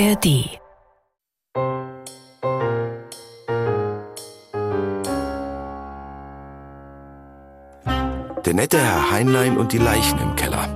ARD 0.00 0.26
Der 8.46 8.54
nette 8.54 8.78
Herr 8.78 9.10
Heinlein 9.10 9.58
und 9.58 9.72
die 9.74 9.78
Leichen 9.78 10.18
im 10.20 10.36
Keller. 10.36 10.68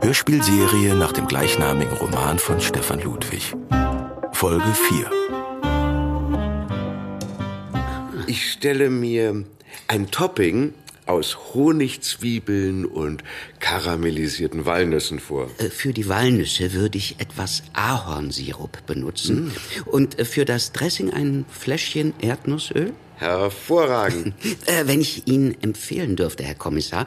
Hörspielserie 0.00 0.94
nach 0.94 1.12
dem 1.12 1.26
gleichnamigen 1.26 1.92
Roman 1.98 2.38
von 2.38 2.62
Stefan 2.62 3.02
Ludwig. 3.02 3.54
Folge 4.32 4.72
4. 4.88 5.10
Ich 8.26 8.52
stelle 8.52 8.88
mir 8.88 9.44
ein 9.88 10.10
Topping 10.10 10.72
aus 11.06 11.54
Honigzwiebeln 11.54 12.84
und 12.84 13.22
karamellisierten 13.60 14.64
Walnüssen 14.64 15.18
vor. 15.18 15.50
Äh, 15.58 15.68
Für 15.68 15.92
die 15.92 16.08
Walnüsse 16.08 16.72
würde 16.72 16.98
ich 16.98 17.20
etwas 17.20 17.62
Ahornsirup 17.72 18.86
benutzen 18.86 19.52
und 19.86 20.18
äh, 20.18 20.24
für 20.24 20.44
das 20.44 20.72
Dressing 20.72 21.10
ein 21.12 21.44
Fläschchen 21.50 22.14
Erdnussöl. 22.20 22.92
Hervorragend. 23.16 24.34
Äh, 24.66 24.86
wenn 24.86 25.00
ich 25.00 25.26
Ihnen 25.26 25.54
empfehlen 25.62 26.16
dürfte, 26.16 26.42
Herr 26.42 26.54
Kommissar, 26.54 27.06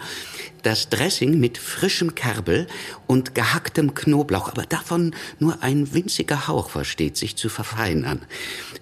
das 0.64 0.90
Dressing 0.90 1.40
mit 1.40 1.58
frischem 1.58 2.14
Kerbel 2.14 2.68
und 3.08 3.34
gehacktem 3.36 3.94
Knoblauch, 3.96 4.50
aber 4.50 4.64
davon 4.64 5.16
nur 5.40 5.64
ein 5.64 5.94
winziger 5.94 6.48
Hauch 6.48 6.70
versteht 6.70 7.18
sich 7.18 7.36
zu 7.36 7.50
verfeinern. 7.50 8.26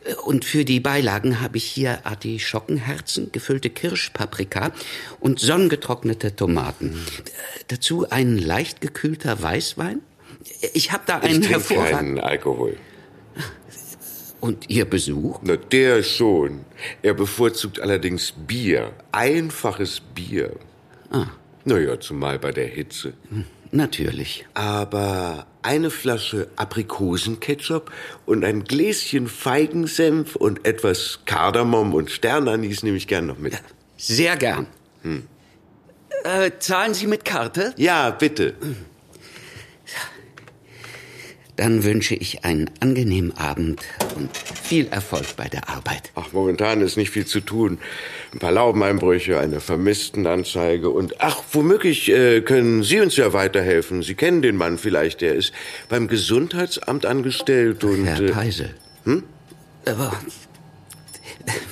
Äh, 0.04 0.16
Und 0.16 0.46
für 0.46 0.66
die 0.66 0.80
Beilagen 0.80 1.40
habe 1.42 1.58
ich 1.58 1.66
hier 1.66 2.06
Artischockenherzen, 2.06 3.32
gefüllte 3.32 3.70
Kirschpaprika 3.70 4.72
und 5.20 5.40
sonnengetrocknete 5.40 6.36
Tomaten. 6.36 6.94
Äh, 6.94 7.64
Dazu 7.70 8.10
ein 8.10 8.38
leicht 8.38 8.82
gekühlter 8.82 9.42
Weißwein. 9.42 10.02
Ich 10.74 10.92
habe 10.92 11.04
da 11.06 11.20
Ich 11.20 11.24
einen 11.30 11.42
trinke 11.42 11.50
hervorragenden... 11.54 12.20
Alkohol. 12.24 12.78
Und 14.46 14.70
Ihr 14.70 14.86
Besuch? 14.86 15.40
Na, 15.42 15.56
der 15.56 16.04
schon. 16.04 16.66
Er 17.02 17.16
bevorzugt 17.16 17.80
allerdings 17.80 18.32
Bier. 18.32 18.94
Einfaches 19.12 20.00
Bier. 20.14 20.52
Ah. 21.10 21.26
Naja, 21.64 22.00
zumal 22.00 22.38
bei 22.38 22.52
der 22.52 22.68
Hitze. 22.68 23.14
Natürlich. 23.72 24.46
Aber 24.54 25.48
eine 25.64 25.90
Flasche 25.90 26.48
Aprikosenketchup 26.58 27.92
und 28.28 28.46
ein 28.46 28.66
Gläschen 28.66 29.28
Feigensenf 29.28 30.36
und 30.36 30.64
etwas 30.64 31.22
Kardamom 31.26 31.96
und 31.96 32.12
Sternanis 32.12 32.84
nehme 32.84 32.98
ich 32.98 33.08
gern 33.08 33.26
noch 33.26 33.40
mit. 33.40 33.60
Sehr 33.98 34.38
gern. 34.38 34.68
Äh, 36.24 36.52
zahlen 36.60 36.94
Sie 36.94 37.08
mit 37.08 37.26
Karte? 37.26 37.74
Ja, 37.78 38.12
bitte. 38.12 38.54
Dann 41.58 41.86
wünsche 41.86 42.16
ich 42.16 42.44
einen 42.44 42.70
angenehmen 42.82 43.36
Abend 43.38 43.80
und 44.18 44.30
viel 44.36 44.88
Erfolg 44.88 45.38
bei 45.38 45.48
der 45.48 45.70
Arbeit. 45.70 46.12
Ach, 46.16 46.34
momentan 46.34 46.82
ist 46.82 46.98
nicht 46.98 47.12
viel 47.12 47.26
zu 47.26 47.40
tun. 47.40 47.78
Ein 48.34 48.40
paar 48.40 48.52
Laubeneinbrüche, 48.52 49.40
eine 49.40 49.62
Vermisstenanzeige 49.62 50.90
und 50.90 51.22
ach, 51.22 51.44
womöglich 51.54 52.10
äh, 52.12 52.42
können 52.42 52.84
Sie 52.84 53.00
uns 53.00 53.16
ja 53.16 53.32
weiterhelfen. 53.32 54.04
Sie 54.04 54.16
kennen 54.16 54.42
den 54.42 54.58
Mann 54.58 54.78
vielleicht, 54.78 55.22
der 55.22 55.36
ist 55.36 55.54
beim 55.88 56.10
Gesundheitsamt 56.10 57.06
angestellt 57.06 57.86
und 57.86 58.04
Herr 58.06 58.20
äh, 58.20 58.32
Peisel. 58.32 58.76
Hm? 59.06 59.24
Aber 59.86 60.12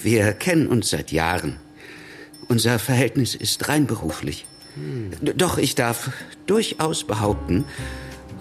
wir 0.02 0.32
kennen 0.34 0.68
uns 0.68 0.92
seit 0.92 1.12
Jahren. 1.12 1.58
Unser 2.48 2.80
Verhältnis 2.80 3.36
ist 3.36 3.68
rein 3.68 3.86
beruflich. 3.86 4.46
D- 5.22 5.34
Doch 5.36 5.58
ich 5.58 5.76
darf 5.76 6.12
durchaus 6.46 7.04
behaupten, 7.06 7.66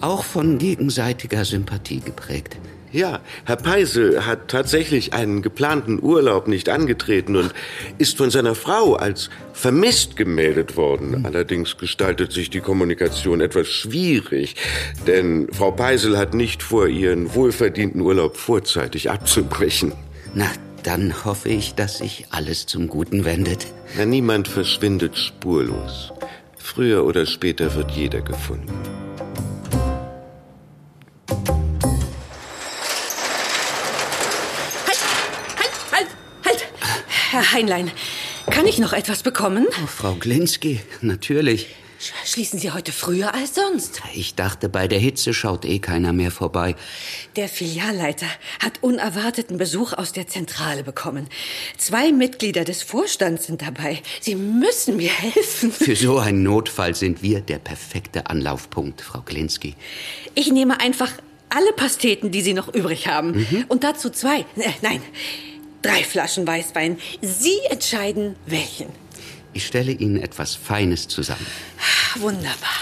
auch 0.03 0.23
von 0.23 0.57
gegenseitiger 0.57 1.45
Sympathie 1.45 2.01
geprägt. 2.01 2.57
ja, 2.91 3.21
Herr 3.45 3.55
Peisel 3.55 4.25
hat 4.25 4.49
tatsächlich 4.49 5.13
einen 5.13 5.41
geplanten 5.41 5.99
Urlaub 6.03 6.47
nicht 6.47 6.69
angetreten 6.69 7.35
und 7.37 7.53
ist 7.97 8.17
von 8.17 8.29
seiner 8.29 8.53
Frau 8.53 8.95
als 8.95 9.29
vermisst 9.53 10.15
gemeldet 10.15 10.75
worden. 10.75 11.25
Allerdings 11.25 11.77
gestaltet 11.77 12.31
sich 12.33 12.49
die 12.49 12.59
Kommunikation 12.59 13.41
etwas 13.41 13.67
schwierig, 13.67 14.55
denn 15.07 15.47
Frau 15.51 15.71
Peisel 15.71 16.17
hat 16.17 16.33
nicht 16.33 16.61
vor, 16.61 16.87
ihren 16.87 17.33
wohlverdienten 17.33 18.01
Urlaub 18.01 18.37
vorzeitig 18.37 19.09
abzubrechen. 19.09 19.93
Na, 20.35 20.47
dann 20.83 21.23
hoffe 21.23 21.49
ich, 21.49 21.75
dass 21.75 21.99
sich 21.99 22.25
alles 22.29 22.65
zum 22.65 22.89
Guten 22.89 23.23
wendet. 23.23 23.67
Na, 23.97 24.05
niemand 24.05 24.47
verschwindet 24.49 25.17
spurlos. 25.17 26.11
Früher 26.57 27.05
oder 27.05 27.25
später 27.25 27.73
wird 27.75 27.91
jeder 27.91 28.21
gefunden. 28.21 28.73
Herr 37.33 37.51
Heinlein, 37.51 37.89
kann 38.51 38.67
ich 38.67 38.77
noch 38.77 38.93
etwas 38.93 39.23
bekommen? 39.23 39.65
Oh, 39.83 39.87
Frau 39.87 40.13
Glinski, 40.13 40.81
natürlich. 41.01 41.65
Sch- 41.99 42.11
Schließen 42.31 42.59
Sie 42.59 42.69
heute 42.69 42.91
früher 42.91 43.33
als 43.33 43.55
sonst. 43.55 44.01
Ich 44.13 44.35
dachte, 44.35 44.69
bei 44.69 44.87
der 44.87 44.99
Hitze 44.99 45.33
schaut 45.33 45.65
eh 45.65 45.79
keiner 45.79 46.13
mehr 46.13 46.29
vorbei. 46.29 46.75
Der 47.35 47.47
Filialleiter 47.49 48.27
hat 48.59 48.73
unerwarteten 48.83 49.57
Besuch 49.57 49.93
aus 49.93 50.11
der 50.11 50.27
Zentrale 50.27 50.83
bekommen. 50.83 51.27
Zwei 51.79 52.11
Mitglieder 52.11 52.65
des 52.65 52.83
Vorstands 52.83 53.47
sind 53.47 53.63
dabei. 53.63 54.03
Sie 54.21 54.35
müssen 54.35 54.97
mir 54.97 55.09
helfen. 55.09 55.71
Für 55.71 55.95
so 55.95 56.19
einen 56.19 56.43
Notfall 56.43 56.93
sind 56.93 57.23
wir 57.23 57.41
der 57.41 57.57
perfekte 57.57 58.27
Anlaufpunkt, 58.27 59.01
Frau 59.01 59.21
Glinski. 59.25 59.73
Ich 60.35 60.51
nehme 60.51 60.79
einfach 60.79 61.11
alle 61.49 61.73
Pasteten, 61.73 62.29
die 62.29 62.41
Sie 62.43 62.53
noch 62.53 62.71
übrig 62.71 63.07
haben. 63.07 63.65
Und 63.69 63.83
dazu 63.83 64.11
zwei, 64.11 64.41
äh, 64.57 64.69
nein, 64.83 65.01
drei 65.83 66.03
Flaschen 66.03 66.47
Weißwein. 66.47 66.97
Sie 67.21 67.59
entscheiden, 67.69 68.35
welchen. 68.47 68.87
Ich 69.53 69.67
stelle 69.67 69.91
Ihnen 69.91 70.17
etwas 70.21 70.55
Feines 70.55 71.07
zusammen. 71.07 71.45
Wunderbar. 72.15 72.79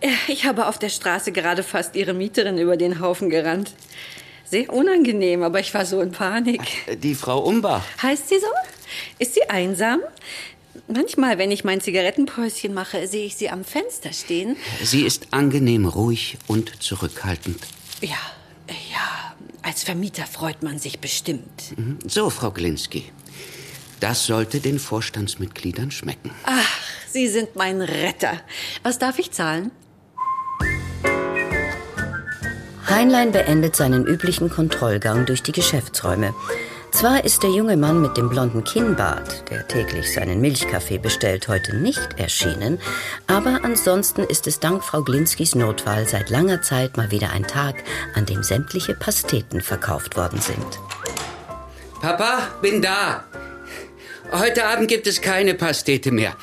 Äh, 0.00 0.10
Ich 0.28 0.44
habe 0.44 0.66
auf 0.66 0.78
der 0.78 0.88
Straße 0.88 1.32
gerade 1.32 1.62
fast 1.62 1.96
Ihre 1.96 2.14
Mieterin 2.14 2.58
über 2.58 2.76
den 2.76 3.00
Haufen 3.00 3.30
gerannt. 3.30 3.72
Sehr 4.44 4.72
unangenehm, 4.72 5.42
aber 5.42 5.60
ich 5.60 5.72
war 5.74 5.86
so 5.86 6.00
in 6.00 6.12
Panik. 6.12 6.60
Die 7.02 7.14
Frau 7.14 7.38
Umbach. 7.40 7.82
Heißt 8.02 8.28
sie 8.28 8.38
so? 8.38 8.46
Ist 9.18 9.34
sie 9.34 9.48
einsam? 9.48 10.00
Manchmal, 10.88 11.38
wenn 11.38 11.50
ich 11.50 11.64
mein 11.64 11.80
Zigarettenpäuschen 11.80 12.74
mache, 12.74 13.06
sehe 13.06 13.24
ich 13.26 13.36
sie 13.36 13.48
am 13.48 13.64
Fenster 13.64 14.12
stehen. 14.12 14.56
Sie 14.82 15.02
ist 15.02 15.28
angenehm 15.30 15.86
ruhig 15.86 16.36
und 16.48 16.82
zurückhaltend. 16.82 17.60
Ja, 18.02 18.16
ja, 18.68 19.31
als 19.62 19.82
Vermieter 19.84 20.26
freut 20.26 20.62
man 20.62 20.78
sich 20.78 21.00
bestimmt. 21.00 21.74
So, 22.06 22.30
Frau 22.30 22.50
Glinski. 22.50 23.04
Das 24.00 24.26
sollte 24.26 24.60
den 24.60 24.78
Vorstandsmitgliedern 24.78 25.90
schmecken. 25.90 26.30
Ach, 26.44 26.80
Sie 27.08 27.28
sind 27.28 27.56
mein 27.56 27.80
Retter. 27.80 28.40
Was 28.82 28.98
darf 28.98 29.18
ich 29.18 29.30
zahlen? 29.30 29.70
Heinlein 32.88 33.32
beendet 33.32 33.76
seinen 33.76 34.04
üblichen 34.04 34.50
Kontrollgang 34.50 35.24
durch 35.24 35.42
die 35.42 35.52
Geschäftsräume. 35.52 36.34
Zwar 36.92 37.24
ist 37.24 37.42
der 37.42 37.50
junge 37.50 37.76
Mann 37.76 38.00
mit 38.00 38.16
dem 38.16 38.28
blonden 38.28 38.62
Kinnbart, 38.64 39.50
der 39.50 39.66
täglich 39.66 40.12
seinen 40.12 40.40
Milchkaffee 40.40 40.98
bestellt, 40.98 41.48
heute 41.48 41.74
nicht 41.74 42.18
erschienen, 42.18 42.78
aber 43.26 43.60
ansonsten 43.64 44.22
ist 44.22 44.46
es 44.46 44.60
dank 44.60 44.84
Frau 44.84 45.02
Glinskis 45.02 45.54
Notfall 45.54 46.06
seit 46.06 46.30
langer 46.30 46.62
Zeit 46.62 46.96
mal 46.96 47.10
wieder 47.10 47.30
ein 47.30 47.44
Tag, 47.44 47.76
an 48.14 48.26
dem 48.26 48.42
sämtliche 48.42 48.94
Pasteten 48.94 49.62
verkauft 49.62 50.16
worden 50.16 50.40
sind. 50.40 50.78
Papa, 52.00 52.48
bin 52.60 52.82
da. 52.82 53.24
Heute 54.30 54.64
Abend 54.64 54.88
gibt 54.88 55.06
es 55.06 55.20
keine 55.20 55.54
Pastete 55.54 56.10
mehr. 56.10 56.34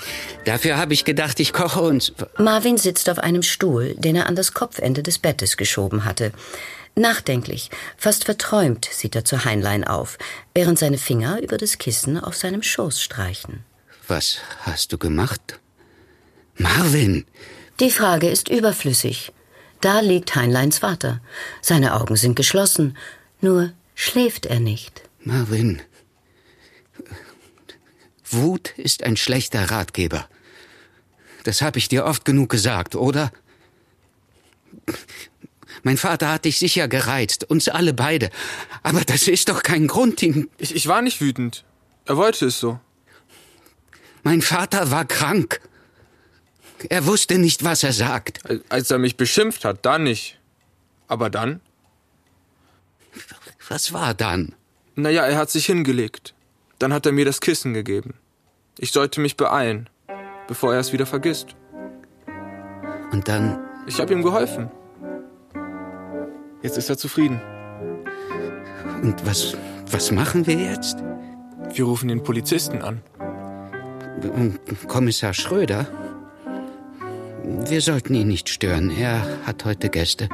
Dafür 0.45 0.77
habe 0.77 0.93
ich 0.93 1.05
gedacht, 1.05 1.39
ich 1.39 1.53
koche 1.53 1.81
uns. 1.81 2.13
Marvin 2.37 2.77
sitzt 2.77 3.09
auf 3.09 3.19
einem 3.19 3.43
Stuhl, 3.43 3.95
den 3.97 4.15
er 4.15 4.27
an 4.27 4.35
das 4.35 4.53
Kopfende 4.53 5.03
des 5.03 5.19
Bettes 5.19 5.57
geschoben 5.57 6.05
hatte. 6.05 6.31
Nachdenklich, 6.95 7.69
fast 7.97 8.25
verträumt 8.25 8.89
sieht 8.91 9.15
er 9.15 9.25
zu 9.25 9.45
Heinlein 9.45 9.83
auf, 9.83 10.17
während 10.53 10.77
seine 10.77 10.97
Finger 10.97 11.41
über 11.41 11.57
das 11.57 11.77
Kissen 11.77 12.19
auf 12.19 12.35
seinem 12.35 12.63
Schoß 12.63 13.01
streichen. 13.01 13.63
Was 14.07 14.39
hast 14.61 14.91
du 14.91 14.97
gemacht? 14.97 15.59
Marvin! 16.57 17.25
Die 17.79 17.91
Frage 17.91 18.29
ist 18.29 18.49
überflüssig. 18.49 19.31
Da 19.81 20.01
liegt 20.01 20.35
Heinleins 20.35 20.79
Vater. 20.79 21.21
Seine 21.61 21.93
Augen 21.93 22.17
sind 22.17 22.35
geschlossen, 22.35 22.97
nur 23.39 23.71
schläft 23.95 24.45
er 24.45 24.59
nicht. 24.59 25.01
Marvin. 25.21 25.81
Wut 28.29 28.77
ist 28.77 29.03
ein 29.03 29.15
schlechter 29.15 29.71
Ratgeber. 29.71 30.27
Das 31.43 31.61
habe 31.61 31.79
ich 31.79 31.87
dir 31.87 32.05
oft 32.05 32.25
genug 32.25 32.49
gesagt, 32.49 32.95
oder? 32.95 33.31
Mein 35.83 35.97
Vater 35.97 36.31
hat 36.31 36.45
dich 36.45 36.59
sicher 36.59 36.87
gereizt, 36.87 37.49
uns 37.49 37.69
alle 37.69 37.93
beide. 37.93 38.29
Aber 38.83 39.01
das 39.01 39.27
ist 39.27 39.49
doch 39.49 39.63
kein 39.63 39.87
Grund, 39.87 40.21
ihn. 40.21 40.49
Ich, 40.57 40.75
ich 40.75 40.87
war 40.87 41.01
nicht 41.01 41.21
wütend. 41.21 41.63
Er 42.05 42.17
wollte 42.17 42.45
es 42.47 42.59
so. 42.59 42.79
Mein 44.23 44.41
Vater 44.41 44.91
war 44.91 45.05
krank. 45.05 45.61
Er 46.89 47.05
wusste 47.05 47.37
nicht, 47.37 47.63
was 47.63 47.83
er 47.83 47.93
sagt. 47.93 48.41
Als 48.69 48.89
er 48.91 48.99
mich 48.99 49.17
beschimpft 49.17 49.65
hat, 49.65 49.85
dann 49.85 50.03
nicht. 50.03 50.39
Aber 51.07 51.29
dann? 51.29 51.61
Was 53.67 53.93
war 53.93 54.13
dann? 54.13 54.55
Naja, 54.95 55.25
er 55.25 55.37
hat 55.37 55.49
sich 55.49 55.65
hingelegt. 55.65 56.33
Dann 56.79 56.93
hat 56.93 57.05
er 57.05 57.11
mir 57.11 57.25
das 57.25 57.41
Kissen 57.41 57.73
gegeben. 57.73 58.13
Ich 58.77 58.91
sollte 58.91 59.19
mich 59.19 59.35
beeilen, 59.35 59.89
bevor 60.47 60.73
er 60.73 60.79
es 60.79 60.93
wieder 60.93 61.05
vergisst. 61.05 61.55
Und 63.11 63.27
dann? 63.27 63.59
Ich 63.87 63.99
habe 63.99 64.13
ihm 64.13 64.23
geholfen. 64.23 64.71
Jetzt 66.61 66.77
ist 66.77 66.89
er 66.89 66.97
zufrieden. 66.97 67.41
Und 69.01 69.25
was, 69.25 69.55
was 69.89 70.11
machen 70.11 70.45
wir 70.45 70.55
jetzt? 70.55 70.97
Wir 71.73 71.85
rufen 71.85 72.09
den 72.09 72.23
Polizisten 72.23 72.81
an. 72.81 73.01
Kommissar 74.87 75.33
Schröder? 75.33 75.87
Wir 77.43 77.81
sollten 77.81 78.13
ihn 78.13 78.27
nicht 78.27 78.49
stören. 78.49 78.91
Er 78.91 79.21
hat 79.45 79.63
heute 79.63 79.89
Gäste. 79.89 80.27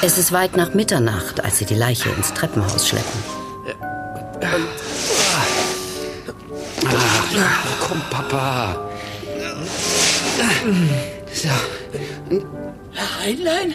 Es 0.00 0.16
ist 0.16 0.30
weit 0.32 0.56
nach 0.56 0.74
Mitternacht, 0.74 1.42
als 1.44 1.58
sie 1.58 1.64
die 1.64 1.74
Leiche 1.74 2.10
ins 2.10 2.32
Treppenhaus 2.34 2.86
schleppen. 2.86 3.20
Ach, 7.36 7.88
komm, 7.88 8.00
Papa. 8.10 8.88
So. 11.32 11.48
Herr 12.92 13.20
Heinlein? 13.20 13.74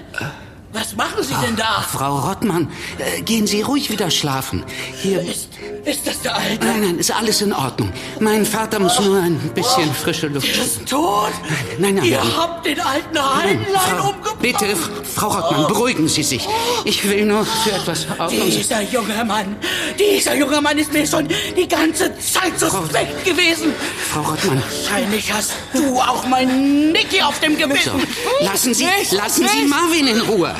Was 0.71 0.95
machen 0.95 1.23
Sie 1.23 1.35
denn 1.45 1.55
da? 1.55 1.81
Frau 1.81 2.19
Rottmann, 2.19 2.71
äh, 2.97 3.21
gehen 3.21 3.45
Sie 3.45 3.61
ruhig 3.61 3.91
wieder 3.91 4.09
schlafen. 4.09 4.63
Hier. 5.01 5.21
Ist, 5.21 5.49
ist 5.85 6.07
das 6.07 6.21
der 6.21 6.35
Alte? 6.35 6.65
Nein, 6.65 6.81
nein, 6.81 6.97
ist 6.97 7.11
alles 7.11 7.41
in 7.41 7.51
Ordnung. 7.51 7.91
Mein 8.19 8.45
Vater 8.45 8.79
muss 8.79 8.99
nur 8.99 9.21
ein 9.21 9.37
bisschen 9.53 9.89
oh, 9.89 9.93
frische 9.93 10.27
Luft. 10.27 10.47
Er 10.47 10.63
ist 10.63 10.87
tot? 10.89 11.31
Nein, 11.77 11.95
nein, 11.95 12.05
Ihr 12.05 12.17
nein. 12.19 12.37
habt 12.37 12.65
den 12.65 12.79
alten 12.79 13.17
Heinlein 13.17 13.99
umgebracht. 14.01 14.39
Bitte, 14.39 14.75
Frau 15.15 15.27
Rottmann, 15.27 15.67
beruhigen 15.67 16.07
Sie 16.07 16.23
sich. 16.23 16.47
Ich 16.85 17.07
will 17.09 17.25
nur 17.25 17.45
für 17.45 17.71
etwas 17.71 18.07
Ordnung. 18.17 18.45
Dieser 18.49 18.81
junge 18.81 19.25
Mann, 19.25 19.57
dieser 19.99 20.35
junge 20.35 20.61
Mann 20.61 20.77
ist 20.77 20.93
mir 20.93 21.05
schon 21.05 21.27
die 21.27 21.67
ganze 21.67 22.17
Zeit 22.17 22.57
suspekt 22.57 23.25
gewesen. 23.25 23.73
Frau 24.11 24.21
Rottmann. 24.21 24.61
Wahrscheinlich 24.63 25.33
hast 25.33 25.51
du 25.73 25.99
auch 25.99 26.25
meinen 26.27 26.91
Nicky 26.91 27.21
auf 27.21 27.39
dem 27.39 27.57
Gebissen. 27.57 27.91
So, 27.99 28.45
lassen 28.45 28.73
Sie, 28.73 28.87
lassen 29.11 29.47
Sie 29.47 29.65
Marvin 29.65 30.07
in 30.07 30.21
Ruhe. 30.21 30.55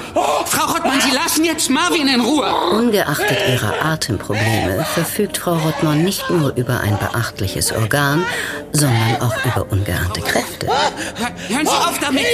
Frau 0.45 0.73
Rottmann, 0.73 0.99
Sie 0.99 1.15
lassen 1.15 1.45
jetzt 1.45 1.69
Marvin 1.69 2.07
in 2.07 2.19
Ruhe. 2.21 2.53
Ungeachtet 2.71 3.37
ihrer 3.49 3.85
Atemprobleme 3.85 4.85
verfügt 4.93 5.12
Frau 5.37 5.53
Rottmann 5.53 6.03
nicht 6.03 6.29
nur 6.31 6.55
über 6.55 6.79
ein 6.79 6.97
beachtliches 6.97 7.71
Organ, 7.71 8.25
sondern 8.71 9.21
auch 9.21 9.45
über 9.45 9.71
ungeahnte 9.71 10.21
Kräfte. 10.21 10.67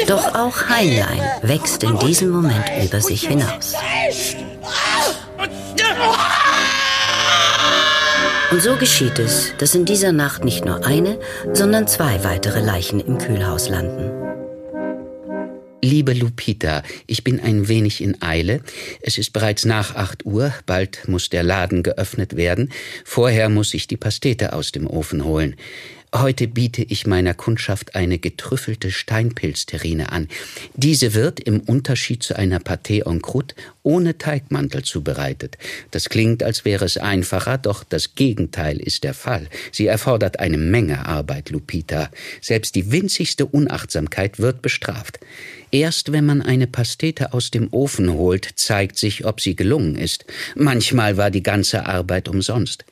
Doch 0.08 0.34
auch 0.34 0.70
Heinlein 0.70 1.22
wächst 1.42 1.84
in 1.84 2.00
diesem 2.00 2.30
Moment 2.30 2.64
über 2.82 3.02
sich 3.02 3.28
hinaus. 3.28 3.74
Und 8.52 8.62
so 8.62 8.76
geschieht 8.78 9.20
es, 9.20 9.54
dass 9.58 9.76
in 9.76 9.86
dieser 9.86 10.12
Nacht 10.12 10.46
nicht 10.46 10.64
nur 10.64 10.86
eine, 10.86 11.20
sondern 11.54 11.86
zwei 11.88 12.24
weitere 12.24 12.62
Leichen 12.62 13.00
im 13.00 13.18
Kühlhaus 13.18 13.68
landen. 13.68 14.39
Liebe 15.82 16.14
Lupita, 16.14 16.84
ich 17.08 17.24
bin 17.24 17.40
ein 17.40 17.70
wenig 17.70 18.02
in 18.02 18.22
Eile. 18.22 18.62
Es 19.02 19.18
ist 19.18 19.32
bereits 19.32 19.64
nach 19.64 19.96
acht 19.96 20.26
Uhr, 20.26 20.54
bald 20.66 21.08
muss 21.08 21.30
der 21.30 21.44
Laden 21.44 21.84
geöffnet 21.84 22.36
werden. 22.36 22.74
Vorher 23.06 23.48
muss 23.48 23.74
ich 23.74 23.88
die 23.88 23.96
Pastete 23.96 24.52
aus 24.52 24.74
dem 24.74 24.88
Ofen 24.88 25.24
holen. 25.24 25.56
Heute 26.16 26.48
biete 26.48 26.82
ich 26.82 27.06
meiner 27.06 27.36
Kundschaft 27.36 27.94
eine 27.94 28.18
getrüffelte 28.18 28.90
Steinpilzterrine 28.90 30.12
an. 30.12 30.28
Diese 30.74 31.14
wird 31.14 31.40
im 31.40 31.60
Unterschied 31.60 32.24
zu 32.24 32.36
einer 32.36 32.60
Pâté 32.60 33.08
en 33.08 33.22
croûte 33.22 33.54
ohne 33.84 34.18
Teigmantel 34.18 34.84
zubereitet. 34.84 35.60
Das 35.92 36.10
klingt, 36.10 36.42
als 36.42 36.66
wäre 36.66 36.86
es 36.86 36.98
einfacher, 36.98 37.60
doch 37.60 37.84
das 37.84 38.16
Gegenteil 38.16 38.80
ist 38.80 39.04
der 39.04 39.14
Fall. 39.14 39.50
Sie 39.72 39.86
erfordert 39.86 40.40
eine 40.40 40.58
Menge 40.58 41.06
Arbeit, 41.06 41.52
Lupita. 41.52 42.10
Selbst 42.42 42.74
die 42.74 42.92
winzigste 42.92 43.46
Unachtsamkeit 43.46 44.40
wird 44.40 44.64
bestraft. 44.64 45.20
Erst 45.70 46.12
wenn 46.12 46.26
man 46.26 46.42
eine 46.42 46.66
Pastete 46.66 47.34
aus 47.34 47.52
dem 47.52 47.72
Ofen 47.72 48.12
holt, 48.12 48.50
zeigt 48.56 48.98
sich, 48.98 49.26
ob 49.26 49.42
sie 49.42 49.56
gelungen 49.56 49.96
ist. 49.96 50.26
Manchmal 50.56 51.18
war 51.18 51.30
die 51.30 51.44
ganze 51.44 51.86
Arbeit 51.86 52.28
umsonst. 52.28 52.84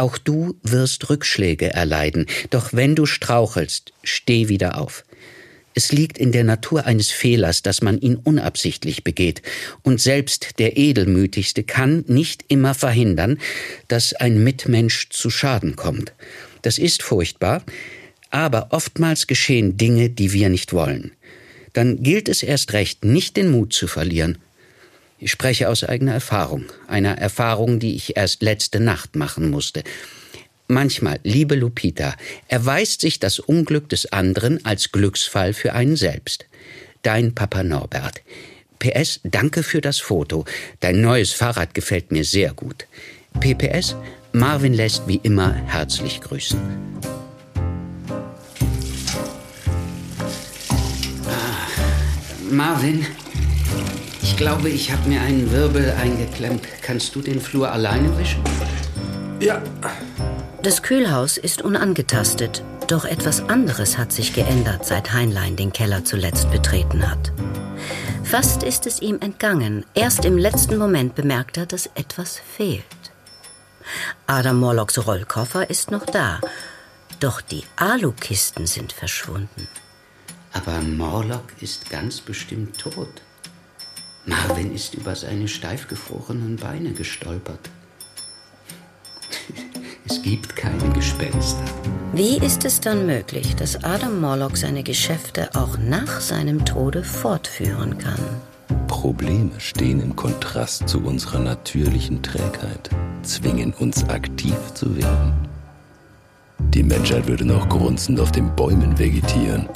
Auch 0.00 0.16
du 0.16 0.58
wirst 0.62 1.10
Rückschläge 1.10 1.74
erleiden, 1.74 2.24
doch 2.48 2.72
wenn 2.72 2.94
du 2.94 3.04
strauchelst, 3.04 3.92
steh 4.02 4.48
wieder 4.48 4.80
auf. 4.80 5.04
Es 5.74 5.92
liegt 5.92 6.16
in 6.16 6.32
der 6.32 6.42
Natur 6.42 6.86
eines 6.86 7.10
Fehlers, 7.10 7.60
dass 7.60 7.82
man 7.82 8.00
ihn 8.00 8.16
unabsichtlich 8.16 9.04
begeht, 9.04 9.42
und 9.82 10.00
selbst 10.00 10.58
der 10.58 10.78
Edelmütigste 10.78 11.64
kann 11.64 12.02
nicht 12.08 12.46
immer 12.48 12.72
verhindern, 12.72 13.36
dass 13.88 14.14
ein 14.14 14.42
Mitmensch 14.42 15.10
zu 15.10 15.28
Schaden 15.28 15.76
kommt. 15.76 16.14
Das 16.62 16.78
ist 16.78 17.02
furchtbar, 17.02 17.62
aber 18.30 18.68
oftmals 18.70 19.26
geschehen 19.26 19.76
Dinge, 19.76 20.08
die 20.08 20.32
wir 20.32 20.48
nicht 20.48 20.72
wollen. 20.72 21.12
Dann 21.74 22.02
gilt 22.02 22.30
es 22.30 22.42
erst 22.42 22.72
recht, 22.72 23.04
nicht 23.04 23.36
den 23.36 23.50
Mut 23.50 23.74
zu 23.74 23.86
verlieren 23.86 24.38
ich 25.20 25.30
spreche 25.30 25.68
aus 25.68 25.84
eigener 25.84 26.14
Erfahrung, 26.14 26.64
einer 26.88 27.18
Erfahrung, 27.18 27.78
die 27.78 27.94
ich 27.94 28.16
erst 28.16 28.42
letzte 28.42 28.80
Nacht 28.80 29.16
machen 29.16 29.50
musste. 29.50 29.84
Manchmal, 30.66 31.20
liebe 31.24 31.56
Lupita, 31.56 32.14
erweist 32.48 33.02
sich 33.02 33.20
das 33.20 33.38
Unglück 33.38 33.88
des 33.90 34.12
anderen 34.12 34.64
als 34.64 34.92
Glücksfall 34.92 35.52
für 35.52 35.74
einen 35.74 35.96
selbst. 35.96 36.46
Dein 37.02 37.34
Papa 37.34 37.62
Norbert. 37.62 38.22
PS, 38.78 39.20
danke 39.24 39.62
für 39.62 39.82
das 39.82 39.98
Foto. 39.98 40.46
Dein 40.80 41.02
neues 41.02 41.32
Fahrrad 41.32 41.74
gefällt 41.74 42.12
mir 42.12 42.24
sehr 42.24 42.54
gut. 42.54 42.86
PPS, 43.40 43.96
Marvin 44.32 44.72
lässt 44.72 45.06
wie 45.06 45.20
immer 45.22 45.52
herzlich 45.52 46.20
grüßen. 46.20 46.58
Ah, 51.26 51.68
Marvin, 52.50 53.06
ich 54.30 54.36
glaube, 54.36 54.68
ich 54.68 54.92
habe 54.92 55.08
mir 55.08 55.20
einen 55.20 55.50
Wirbel 55.50 55.92
eingeklemmt. 56.00 56.62
Kannst 56.82 57.14
du 57.16 57.20
den 57.20 57.40
Flur 57.40 57.72
alleine 57.72 58.16
wischen? 58.16 58.42
Ja. 59.40 59.60
Das 60.62 60.82
Kühlhaus 60.82 61.36
ist 61.36 61.62
unangetastet, 61.62 62.62
doch 62.86 63.04
etwas 63.04 63.48
anderes 63.48 63.98
hat 63.98 64.12
sich 64.12 64.32
geändert, 64.32 64.86
seit 64.86 65.12
Heinlein 65.12 65.56
den 65.56 65.72
Keller 65.72 66.04
zuletzt 66.04 66.50
betreten 66.52 67.10
hat. 67.10 67.32
Fast 68.22 68.62
ist 68.62 68.86
es 68.86 69.02
ihm 69.02 69.18
entgangen. 69.20 69.84
Erst 69.94 70.24
im 70.24 70.38
letzten 70.38 70.78
Moment 70.78 71.16
bemerkt 71.16 71.56
er, 71.56 71.66
dass 71.66 71.86
etwas 71.96 72.40
fehlt. 72.56 72.84
Adam 74.28 74.60
Morlocks 74.60 75.04
Rollkoffer 75.06 75.68
ist 75.68 75.90
noch 75.90 76.06
da, 76.06 76.40
doch 77.18 77.40
die 77.40 77.64
Alukisten 77.76 78.66
sind 78.68 78.92
verschwunden. 78.92 79.66
Aber 80.52 80.80
Morlock 80.82 81.52
ist 81.60 81.90
ganz 81.90 82.20
bestimmt 82.20 82.78
tot. 82.78 83.22
Marvin 84.30 84.72
ist 84.72 84.94
über 84.94 85.16
seine 85.16 85.48
steif 85.48 85.88
gefrorenen 85.88 86.54
Beine 86.56 86.92
gestolpert. 86.92 87.68
Es 90.08 90.22
gibt 90.22 90.54
keine 90.54 90.88
Gespenster. 90.90 91.64
Wie 92.12 92.38
ist 92.38 92.64
es 92.64 92.80
dann 92.80 93.06
möglich, 93.06 93.56
dass 93.56 93.82
Adam 93.82 94.20
Morlock 94.20 94.56
seine 94.56 94.84
Geschäfte 94.84 95.50
auch 95.54 95.78
nach 95.78 96.20
seinem 96.20 96.64
Tode 96.64 97.02
fortführen 97.02 97.98
kann? 97.98 98.20
Probleme 98.86 99.50
stehen 99.58 100.00
im 100.00 100.14
Kontrast 100.14 100.88
zu 100.88 101.00
unserer 101.00 101.40
natürlichen 101.40 102.22
Trägheit, 102.22 102.88
zwingen 103.22 103.72
uns 103.72 104.08
aktiv 104.08 104.54
zu 104.74 104.96
werden. 104.96 105.32
Die 106.72 106.84
Menschheit 106.84 107.26
würde 107.26 107.44
noch 107.44 107.68
grunzend 107.68 108.20
auf 108.20 108.30
den 108.30 108.54
Bäumen 108.54 108.96
vegetieren. 108.96 109.68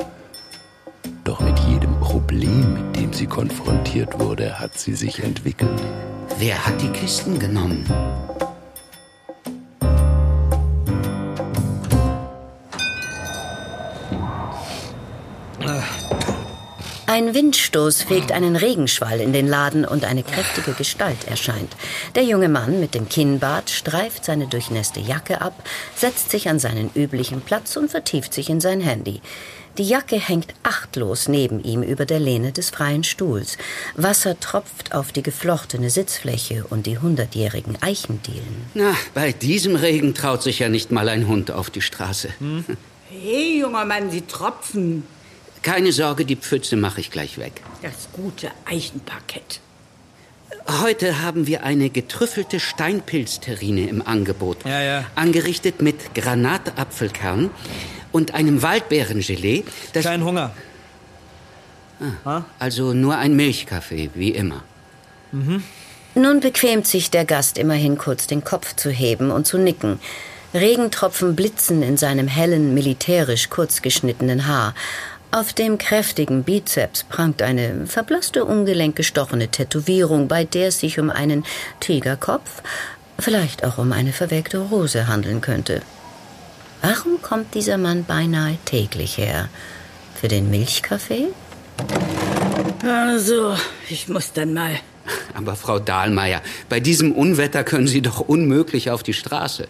Problem, 2.04 2.74
mit 2.74 2.96
dem 2.96 3.12
sie 3.14 3.26
konfrontiert 3.26 4.20
wurde, 4.20 4.58
hat 4.60 4.78
sie 4.78 4.92
sich 4.92 5.24
entwickelt. 5.24 5.80
Wer 6.38 6.66
hat 6.66 6.80
die 6.82 6.90
Kisten 6.90 7.38
genommen? 7.38 7.86
Ein 17.14 17.32
Windstoß 17.32 18.02
fegt 18.02 18.32
einen 18.32 18.56
Regenschwall 18.56 19.20
in 19.20 19.32
den 19.32 19.46
Laden 19.46 19.84
und 19.84 20.04
eine 20.04 20.24
kräftige 20.24 20.72
Gestalt 20.72 21.28
erscheint. 21.28 21.76
Der 22.16 22.24
junge 22.24 22.48
Mann 22.48 22.80
mit 22.80 22.96
dem 22.96 23.08
Kinnbart 23.08 23.70
streift 23.70 24.24
seine 24.24 24.48
durchnässte 24.48 24.98
Jacke 24.98 25.40
ab, 25.40 25.62
setzt 25.94 26.32
sich 26.32 26.48
an 26.48 26.58
seinen 26.58 26.90
üblichen 26.92 27.40
Platz 27.40 27.76
und 27.76 27.88
vertieft 27.88 28.34
sich 28.34 28.50
in 28.50 28.60
sein 28.60 28.80
Handy. 28.80 29.20
Die 29.78 29.84
Jacke 29.84 30.16
hängt 30.16 30.54
achtlos 30.64 31.28
neben 31.28 31.62
ihm 31.62 31.84
über 31.84 32.04
der 32.04 32.18
Lehne 32.18 32.50
des 32.50 32.70
freien 32.70 33.04
Stuhls. 33.04 33.58
Wasser 33.94 34.40
tropft 34.40 34.92
auf 34.92 35.12
die 35.12 35.22
geflochtene 35.22 35.90
Sitzfläche 35.90 36.64
und 36.68 36.86
die 36.86 36.98
hundertjährigen 36.98 37.80
Eichendielen. 37.80 38.66
Na, 38.74 38.92
bei 39.14 39.30
diesem 39.30 39.76
Regen 39.76 40.14
traut 40.14 40.42
sich 40.42 40.58
ja 40.58 40.68
nicht 40.68 40.90
mal 40.90 41.08
ein 41.08 41.28
Hund 41.28 41.52
auf 41.52 41.70
die 41.70 41.80
Straße. 41.80 42.30
Hey, 43.16 43.60
junger 43.60 43.84
Mann, 43.84 44.10
Sie 44.10 44.22
tropfen. 44.22 45.04
Keine 45.64 45.92
Sorge, 45.92 46.26
die 46.26 46.36
Pfütze 46.36 46.76
mache 46.76 47.00
ich 47.00 47.10
gleich 47.10 47.38
weg. 47.38 47.62
Das 47.80 48.08
gute 48.12 48.50
Eichenparkett. 48.66 49.60
Heute 50.82 51.22
haben 51.22 51.46
wir 51.46 51.64
eine 51.64 51.88
getrüffelte 51.88 52.60
Steinpilzterrine 52.60 53.88
im 53.88 54.06
Angebot. 54.06 54.58
Ja, 54.66 54.82
ja. 54.82 55.04
Angerichtet 55.14 55.80
mit 55.80 56.14
Granatapfelkern 56.14 57.48
und 58.12 58.34
einem 58.34 58.60
Waldbeerengelee. 58.60 59.64
Das 59.94 60.04
Kein 60.04 60.22
Hunger. 60.22 60.54
also 62.58 62.92
nur 62.92 63.16
ein 63.16 63.34
Milchkaffee, 63.34 64.10
wie 64.12 64.30
immer. 64.30 64.62
Nun 66.14 66.40
bequemt 66.40 66.86
sich 66.86 67.10
der 67.10 67.24
Gast 67.24 67.56
immerhin 67.56 67.96
kurz 67.96 68.26
den 68.26 68.44
Kopf 68.44 68.76
zu 68.76 68.90
heben 68.90 69.30
und 69.30 69.46
zu 69.46 69.56
nicken. 69.56 69.98
Regentropfen 70.52 71.34
blitzen 71.34 71.82
in 71.82 71.96
seinem 71.96 72.28
hellen, 72.28 72.74
militärisch 72.74 73.50
kurz 73.50 73.82
geschnittenen 73.82 74.46
Haar. 74.46 74.74
Auf 75.34 75.52
dem 75.52 75.78
kräftigen 75.78 76.44
Bizeps 76.44 77.02
prangt 77.02 77.42
eine 77.42 77.88
verblasste, 77.88 78.44
ungelenk 78.44 78.94
gestochene 78.94 79.48
Tätowierung, 79.48 80.28
bei 80.28 80.44
der 80.44 80.68
es 80.68 80.78
sich 80.78 81.00
um 81.00 81.10
einen 81.10 81.44
Tigerkopf, 81.80 82.62
vielleicht 83.18 83.64
auch 83.64 83.78
um 83.78 83.90
eine 83.90 84.12
verwelkte 84.12 84.58
Rose 84.58 85.08
handeln 85.08 85.40
könnte. 85.40 85.82
Warum 86.82 87.20
kommt 87.20 87.52
dieser 87.54 87.78
Mann 87.78 88.04
beinahe 88.04 88.58
täglich 88.64 89.18
her? 89.18 89.48
Für 90.14 90.28
den 90.28 90.50
Milchkaffee? 90.50 91.26
Also, 92.86 93.56
ich 93.90 94.08
muss 94.08 94.32
dann 94.32 94.54
mal. 94.54 94.78
Aber 95.34 95.56
Frau 95.56 95.80
Dahlmeier, 95.80 96.42
bei 96.68 96.78
diesem 96.78 97.10
Unwetter 97.10 97.64
können 97.64 97.88
Sie 97.88 98.02
doch 98.02 98.20
unmöglich 98.20 98.92
auf 98.92 99.02
die 99.02 99.14
Straße. 99.14 99.66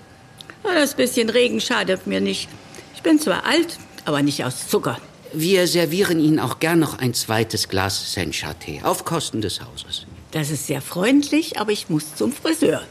Das 0.63 0.93
bisschen 0.93 1.31
Regen 1.31 1.63
schadet 1.63 2.07
mir 2.07 2.21
nicht. 2.21 2.51
Ich 2.95 3.03
bin 3.03 3.19
zwar 3.19 3.47
alt, 3.47 3.79
aber 4.05 4.21
nicht 4.21 4.45
aus 4.45 4.69
Zucker. 4.69 4.99
Wir 5.37 5.67
servieren 5.67 6.21
Ihnen 6.21 6.39
auch 6.39 6.61
gern 6.61 6.79
noch 6.79 6.99
ein 6.99 7.13
zweites 7.13 7.69
Glas 7.69 8.13
Sencha-Tee 8.15 8.83
auf 8.85 9.05
Kosten 9.05 9.41
des 9.41 9.61
Hauses. 9.61 10.07
Das 10.31 10.51
ist 10.51 10.69
sehr 10.69 10.81
freundlich, 10.81 11.59
aber 11.59 11.73
ich 11.73 11.89
muss 11.89 12.15
zum 12.15 12.33
Friseur. 12.33 12.83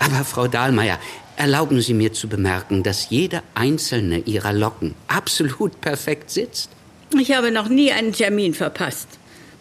Aber 0.00 0.24
Frau 0.24 0.48
Dahlmeier, 0.48 0.98
erlauben 1.36 1.80
Sie 1.80 1.94
mir 1.94 2.12
zu 2.12 2.28
bemerken, 2.28 2.82
dass 2.82 3.10
jede 3.10 3.44
einzelne 3.54 4.18
Ihrer 4.18 4.52
Locken 4.52 4.96
absolut 5.06 5.80
perfekt 5.80 6.30
sitzt. 6.30 6.70
Ich 7.16 7.32
habe 7.32 7.52
noch 7.52 7.68
nie 7.68 7.92
einen 7.92 8.12
Termin 8.12 8.52
verpasst. 8.52 9.08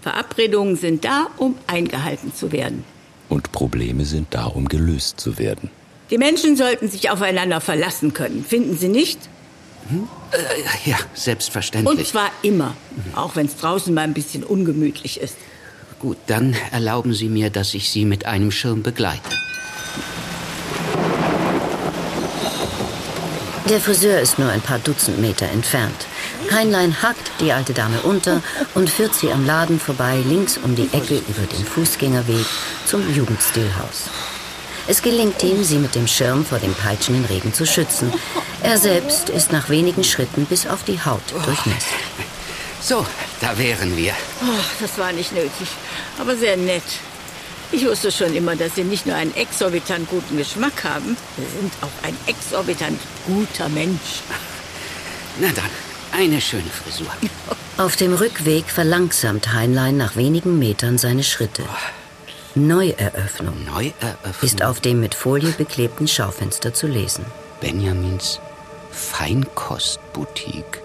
Verabredungen 0.01 0.77
sind 0.77 1.05
da, 1.05 1.27
um 1.37 1.55
eingehalten 1.67 2.33
zu 2.33 2.51
werden. 2.51 2.85
Und 3.27 3.51
Probleme 3.51 4.05
sind 4.05 4.27
da, 4.31 4.45
um 4.45 4.67
gelöst 4.67 5.19
zu 5.19 5.37
werden. 5.37 5.69
Die 6.09 6.17
Menschen 6.17 6.55
sollten 6.55 6.89
sich 6.89 7.11
aufeinander 7.11 7.61
verlassen 7.61 8.13
können, 8.15 8.43
finden 8.43 8.75
Sie 8.75 8.87
nicht? 8.87 9.19
Ja, 10.86 10.98
Und 10.98 11.17
selbstverständlich. 11.17 12.10
zwar 12.10 12.29
immer, 12.41 12.75
auch 13.15 13.36
wenn 13.36 13.48
es 13.48 13.55
draußen 13.55 13.93
mal 13.93 14.01
ein 14.01 14.13
bisschen 14.13 14.43
ungemütlich 14.43 15.19
ist. 15.19 15.36
Gut, 16.00 16.17
dann 16.27 16.55
erlauben 16.72 17.13
Sie 17.13 17.27
mir, 17.29 17.50
dass 17.50 17.74
ich 17.74 17.89
Sie 17.89 18.05
mit 18.05 18.25
einem 18.25 18.51
Schirm 18.51 18.84
begleite. 18.84 19.29
Der 23.69 23.79
Friseur 23.79 24.19
ist 24.19 24.39
nur 24.39 24.50
ein 24.50 24.62
paar 24.62 24.79
Dutzend 24.79 25.19
Meter 25.19 25.48
entfernt. 25.48 26.08
Heinlein 26.51 27.03
hackt 27.03 27.31
die 27.39 27.51
alte 27.51 27.74
Dame 27.74 28.00
unter 28.01 28.41
und 28.74 28.89
führt 28.89 29.13
sie 29.13 29.31
am 29.31 29.46
Laden 29.46 29.79
vorbei 29.79 30.17
links 30.25 30.58
um 30.58 30.75
die 30.75 30.89
Ecke 30.91 31.17
über 31.27 31.43
den 31.55 31.63
Fußgängerweg 31.65 32.46
zum 32.86 33.13
Jugendstilhaus. 33.13 34.10
Es 34.88 35.01
gelingt 35.01 35.43
ihm, 35.43 35.63
sie 35.63 35.77
mit 35.77 35.95
dem 35.95 36.07
Schirm 36.07 36.45
vor 36.45 36.59
dem 36.59 36.74
peitschenden 36.74 37.25
Regen 37.25 37.53
zu 37.53 37.65
schützen. 37.65 38.12
Er 38.63 38.77
selbst 38.77 39.29
ist 39.29 39.51
nach 39.51 39.69
wenigen 39.69 40.03
Schritten 40.03 40.45
bis 40.45 40.67
auf 40.67 40.83
die 40.83 41.00
Haut 41.03 41.21
durchnässt. 41.45 41.88
So, 42.81 43.05
da 43.41 43.57
wären 43.57 43.95
wir. 43.98 44.13
Oh, 44.41 44.63
das 44.79 44.98
war 44.98 45.12
nicht 45.12 45.33
nötig, 45.33 45.67
aber 46.17 46.36
sehr 46.36 46.57
nett. 46.57 46.83
Ich 47.71 47.86
wusste 47.86 48.12
schon 48.12 48.36
immer, 48.36 48.55
dass 48.55 48.75
Sie 48.75 48.83
nicht 48.83 49.05
nur 49.05 49.15
einen 49.15 49.36
exorbitant 49.36 50.09
guten 50.09 50.38
Geschmack 50.38 50.83
haben, 50.83 51.15
Sie 51.38 51.59
sind 51.59 51.74
auch 51.81 52.07
ein 52.07 52.17
exorbitant 52.25 53.00
guter 53.27 53.69
Mensch. 53.69 54.21
Na 55.39 55.50
dann, 55.50 55.69
eine 56.12 56.41
schöne 56.41 56.69
Frisur. 56.69 57.12
Auf 57.77 57.95
dem 57.95 58.13
Rückweg 58.13 58.65
verlangsamt 58.69 59.53
Heinlein 59.53 59.98
nach 59.98 60.15
wenigen 60.15 60.57
Metern 60.57 60.98
seine 60.98 61.24
Schritte. 61.24 61.63
Neueröffnung 62.55 63.63
Neueröffnung 63.63 64.33
ist 64.41 64.63
auf 64.63 64.79
dem 64.81 64.99
mit 64.99 65.13
Folie 65.13 65.51
beklebten 65.51 66.07
Schaufenster 66.07 66.73
zu 66.73 66.87
lesen. 66.87 67.23
Benjamins 67.61 68.39
Feinkostboutique. 68.89 70.81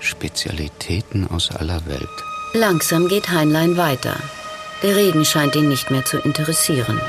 Spezialitäten 0.00 1.28
aus 1.30 1.52
aller 1.52 1.86
Welt. 1.86 2.08
Langsam 2.54 3.06
geht 3.06 3.28
Heinlein 3.30 3.76
weiter. 3.76 4.16
Der 4.82 4.96
Regen 4.96 5.24
scheint 5.24 5.54
ihn 5.54 5.68
nicht 5.68 5.92
mehr 5.92 6.04
zu 6.04 6.18
interessieren. 6.18 7.00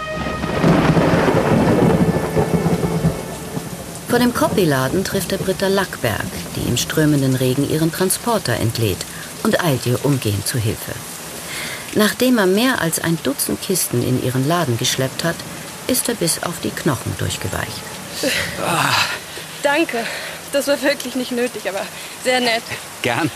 Vor 4.10 4.20
dem 4.20 4.34
Copyladen 4.34 5.04
trifft 5.04 5.32
er 5.32 5.40
Britta 5.40 5.70
Lackberg, 5.70 6.26
die 6.56 6.70
im 6.70 6.78
strömenden 6.78 7.36
Regen 7.36 7.68
ihren 7.68 7.92
Transporter 7.92 8.54
entlädt 8.54 9.04
und 9.42 9.64
eilt 9.64 9.88
ihr 9.88 10.06
umgehend 10.06 10.48
zu 10.48 10.60
Hilfe. 10.60 10.94
Nachdem 11.96 12.38
er 12.38 12.46
mehr 12.46 12.82
als 12.82 13.00
ein 13.00 13.18
Dutzend 13.24 13.62
Kisten 13.62 14.04
in 14.04 14.24
ihren 14.24 14.48
Laden 14.48 14.78
geschleppt 14.78 15.24
hat, 15.24 15.36
ist 15.88 16.08
er 16.08 16.16
bis 16.16 16.44
auf 16.44 16.56
die 16.64 16.70
Knochen 16.70 17.14
durchgeweicht. 17.18 17.82
Danke. 19.64 20.06
Das 20.52 20.68
war 20.68 20.82
wirklich 20.82 21.16
nicht 21.16 21.32
nötig, 21.32 21.68
aber 21.70 21.82
sehr 22.24 22.40
nett. 22.40 22.64
Gern. 23.02 23.30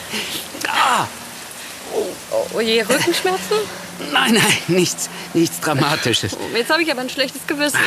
Ah, 0.67 1.05
Oh, 1.95 2.47
oh 2.55 2.59
je, 2.59 2.81
Rückenschmerzen? 2.81 3.57
nein, 4.11 4.33
nein, 4.33 4.57
nichts, 4.67 5.09
nichts 5.35 5.59
Dramatisches. 5.59 6.35
Jetzt 6.55 6.71
habe 6.71 6.81
ich 6.81 6.89
aber 6.91 7.01
ein 7.01 7.09
schlechtes 7.09 7.45
Gewissen. 7.45 7.77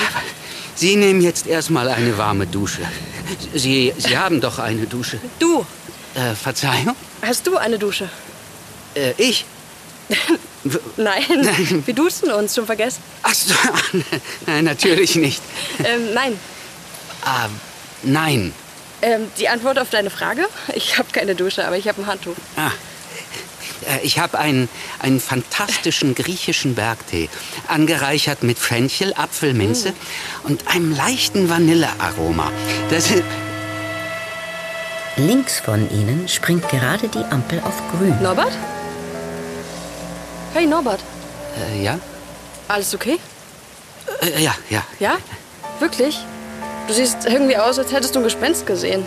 Sie 0.76 0.94
nehmen 0.94 1.20
jetzt 1.20 1.48
erstmal 1.48 1.88
eine 1.88 2.16
warme 2.16 2.46
Dusche. 2.46 2.82
Sie, 3.52 3.92
Sie 3.98 4.16
haben 4.16 4.40
doch 4.40 4.60
eine 4.60 4.86
Dusche. 4.86 5.18
Du, 5.40 5.66
Äh, 6.14 6.34
Verzeihung? 6.36 6.94
hast 7.20 7.46
du 7.48 7.56
eine 7.56 7.78
Dusche? 7.80 8.08
Äh, 8.94 9.12
ich? 9.18 9.44
Nein. 10.96 11.82
Wir 11.86 11.94
duzen 11.94 12.30
uns, 12.30 12.54
schon 12.54 12.66
vergessen. 12.66 13.02
Ach 13.22 13.34
so, 13.34 13.54
nein, 14.46 14.64
natürlich 14.64 15.16
nicht. 15.16 15.42
Ähm, 15.84 16.14
nein. 16.14 16.38
Ah, 17.24 17.48
nein. 18.02 18.52
Ähm, 19.02 19.30
die 19.38 19.48
Antwort 19.48 19.78
auf 19.78 19.90
deine 19.90 20.10
Frage? 20.10 20.46
Ich 20.74 20.98
habe 20.98 21.08
keine 21.12 21.34
Dusche, 21.34 21.66
aber 21.66 21.76
ich 21.76 21.86
habe 21.88 22.00
ein 22.02 22.06
Handtuch. 22.06 22.36
Ah. 22.56 22.70
Äh, 23.86 24.04
Ich 24.04 24.18
habe 24.18 24.38
einen, 24.38 24.68
einen 25.00 25.20
fantastischen 25.20 26.14
griechischen 26.14 26.74
Bergtee, 26.74 27.28
angereichert 27.68 28.42
mit 28.42 28.58
Fenchel, 28.58 29.12
Apfel, 29.14 29.52
Minze 29.54 29.92
und 30.44 30.66
einem 30.68 30.94
leichten 30.94 31.48
Vanillearoma. 31.50 32.50
Das 32.90 33.10
ist... 33.10 33.22
Links 35.18 35.60
von 35.60 35.90
ihnen 35.90 36.28
springt 36.28 36.68
gerade 36.68 37.08
die 37.08 37.24
Ampel 37.30 37.60
auf 37.60 37.74
grün. 37.90 38.20
Norbert? 38.22 38.52
Hey, 40.56 40.66
Norbert. 40.66 41.00
Äh, 41.70 41.84
ja? 41.84 41.98
Alles 42.66 42.94
okay? 42.94 43.18
Äh, 44.22 44.42
ja, 44.42 44.54
ja. 44.70 44.82
Ja? 44.98 45.18
Wirklich? 45.80 46.18
Du 46.88 46.94
siehst 46.94 47.26
irgendwie 47.26 47.58
aus, 47.58 47.78
als 47.78 47.92
hättest 47.92 48.14
du 48.14 48.20
ein 48.20 48.24
Gespenst 48.24 48.66
gesehen. 48.66 49.04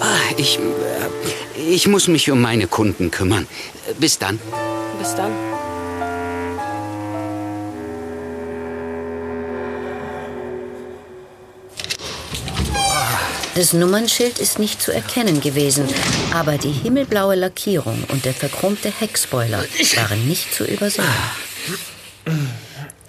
Ah, 0.00 0.06
ich, 0.38 0.58
äh, 0.58 1.60
ich 1.60 1.86
muss 1.86 2.08
mich 2.08 2.30
um 2.30 2.40
meine 2.40 2.66
Kunden 2.66 3.10
kümmern. 3.10 3.46
Äh, 3.90 3.92
Bis 4.00 4.18
dann. 4.18 4.40
Bis 4.98 5.14
dann. 5.14 5.32
Das 13.58 13.72
Nummernschild 13.72 14.38
ist 14.38 14.60
nicht 14.60 14.80
zu 14.80 14.92
erkennen 14.92 15.40
gewesen, 15.40 15.88
aber 16.32 16.58
die 16.58 16.70
himmelblaue 16.70 17.34
Lackierung 17.34 18.04
und 18.06 18.24
der 18.24 18.32
verchromte 18.32 18.88
Heckspoiler 18.88 19.64
waren 19.96 20.28
nicht 20.28 20.54
zu 20.54 20.64
übersehen. 20.64 21.04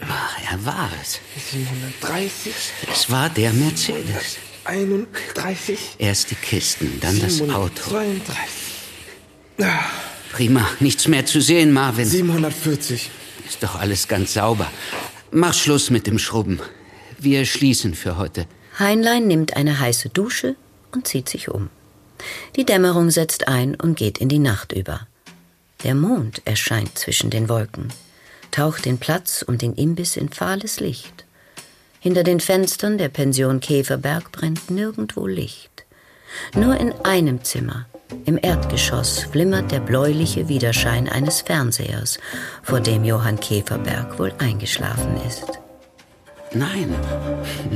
Ach, 0.01 0.51
er 0.51 0.65
war 0.65 0.89
es. 1.03 1.19
730, 1.51 2.53
Es 2.91 3.11
war 3.11 3.29
der 3.29 3.53
Mercedes. 3.53 4.39
31, 4.65 5.77
Erst 5.99 6.31
die 6.31 6.35
Kisten, 6.35 6.97
dann 6.99 7.19
das 7.19 7.39
Auto. 7.41 7.91
32. 7.91 8.35
Prima, 10.31 10.67
nichts 10.79 11.07
mehr 11.07 11.27
zu 11.27 11.41
sehen, 11.41 11.71
Marvin. 11.71 12.09
740. 12.09 13.11
Ist 13.47 13.61
doch 13.61 13.75
alles 13.75 14.07
ganz 14.07 14.33
sauber. 14.33 14.65
Mach 15.29 15.53
Schluss 15.53 15.91
mit 15.91 16.07
dem 16.07 16.17
Schrubben. 16.17 16.59
Wir 17.19 17.45
schließen 17.45 17.93
für 17.93 18.17
heute. 18.17 18.47
Heinlein 18.79 19.27
nimmt 19.27 19.57
eine 19.57 19.79
heiße 19.79 20.09
Dusche 20.09 20.55
und 20.93 21.05
zieht 21.05 21.27
sich 21.27 21.49
um. 21.49 21.69
Die 22.55 22.65
Dämmerung 22.65 23.11
setzt 23.11 23.47
ein 23.47 23.75
und 23.75 23.97
geht 23.97 24.17
in 24.17 24.29
die 24.29 24.39
Nacht 24.39 24.71
über. 24.71 25.01
Der 25.83 25.95
Mond 25.95 26.41
erscheint 26.45 26.97
zwischen 26.97 27.29
den 27.29 27.49
Wolken, 27.49 27.89
taucht 28.51 28.85
den 28.85 28.97
Platz 28.97 29.43
um 29.45 29.57
den 29.57 29.73
Imbiss 29.73 30.17
in 30.17 30.29
fahles 30.29 30.79
Licht. 30.79 31.25
Hinter 31.99 32.23
den 32.23 32.39
Fenstern 32.39 32.97
der 32.97 33.09
Pension 33.09 33.59
Käferberg 33.59 34.31
brennt 34.31 34.69
nirgendwo 34.71 35.27
Licht. 35.27 35.85
Nur 36.55 36.77
in 36.77 36.93
einem 37.03 37.43
Zimmer, 37.43 37.85
im 38.25 38.39
Erdgeschoss, 38.41 39.19
flimmert 39.19 39.71
der 39.71 39.79
bläuliche 39.79 40.47
Widerschein 40.47 41.09
eines 41.09 41.41
Fernsehers, 41.41 42.17
vor 42.63 42.79
dem 42.79 43.03
Johann 43.03 43.39
Käferberg 43.39 44.17
wohl 44.19 44.33
eingeschlafen 44.39 45.17
ist. 45.27 45.59
Nein, 46.53 46.95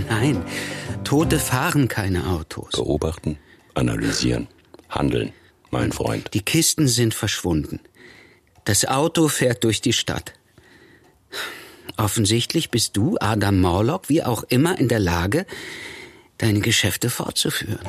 nein, 0.10 0.44
Tote 1.04 1.40
fahren 1.40 1.88
keine 1.88 2.28
Autos. 2.28 2.72
Beobachten, 2.72 3.38
analysieren, 3.76 4.48
handeln, 4.90 5.32
mein 5.70 5.92
Freund. 5.92 6.34
Die 6.34 6.42
Kisten 6.42 6.88
sind 6.88 7.14
verschwunden. 7.14 7.80
Das 8.66 8.86
Auto 8.86 9.28
fährt 9.28 9.64
durch 9.64 9.82
die 9.82 9.94
Stadt. 9.94 10.34
Offensichtlich 11.98 12.72
bist 12.72 12.98
du, 12.98 13.18
Adam 13.20 13.62
Morlock, 13.62 14.10
wie 14.10 14.24
auch 14.24 14.44
immer 14.44 14.80
in 14.80 14.88
der 14.88 15.00
Lage, 15.00 15.46
deine 16.40 16.60
Geschäfte 16.60 17.10
fortzuführen. 17.10 17.80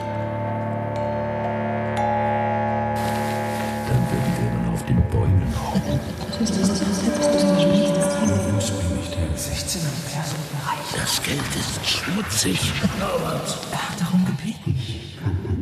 Ist 11.77 11.87
schmutzig. 11.87 12.61
Er 13.01 13.89
hat 13.89 14.01
darum 14.01 14.25
gebeten. 14.25 14.79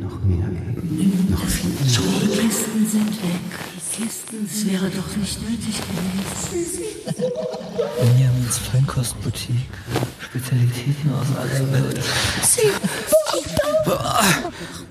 Noch 0.01 0.21
mehr 0.23 0.49
Geld. 0.49 1.31
Noch 1.31 1.45
viel 1.45 1.71
mehr. 1.71 1.83
Die 1.83 2.49
Kisten 2.49 2.87
sind 2.89 3.23
weg. 3.23 3.51
Die 3.77 4.03
Kisten, 4.03 4.49
es 4.51 4.67
wäre 4.67 4.91
doch 4.91 5.17
nicht 5.17 5.43
nötig 5.43 5.77
gewesen. 5.81 6.83
Benjamins 8.01 8.59
Feinkostboutique. 8.59 9.71
Spezialitäten 10.21 11.13
aus 11.15 11.37
aller 11.37 11.73
Welt. 11.73 12.01
Oh, 13.85 14.82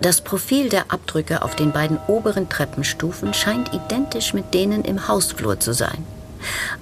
Das 0.00 0.22
Profil 0.22 0.70
der 0.70 0.90
Abdrücke 0.90 1.42
auf 1.42 1.56
den 1.56 1.72
beiden 1.72 1.98
oberen 2.06 2.48
Treppenstufen 2.48 3.34
scheint 3.34 3.74
identisch 3.74 4.32
mit 4.32 4.54
denen 4.54 4.82
im 4.82 5.08
Hausflur 5.08 5.60
zu 5.60 5.74
sein. 5.74 6.06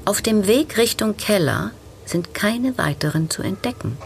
Auf 0.04 0.22
dem 0.22 0.46
Weg 0.46 0.78
Richtung 0.78 1.16
Keller 1.16 1.72
sind 2.04 2.32
keine 2.32 2.78
weiteren 2.78 3.28
zu 3.28 3.42
entdecken. 3.42 3.98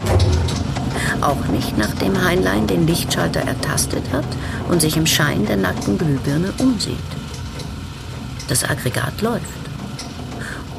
Auch 1.21 1.45
nicht, 1.45 1.77
nachdem 1.77 2.25
Heinlein 2.25 2.65
den 2.65 2.87
Lichtschalter 2.87 3.41
ertastet 3.41 4.11
hat 4.11 4.25
und 4.69 4.81
sich 4.81 4.97
im 4.97 5.05
Schein 5.05 5.45
der 5.45 5.57
nackten 5.57 5.99
Glühbirne 5.99 6.51
umsieht. 6.57 6.97
Das 8.47 8.63
Aggregat 8.63 9.21
läuft. 9.21 9.43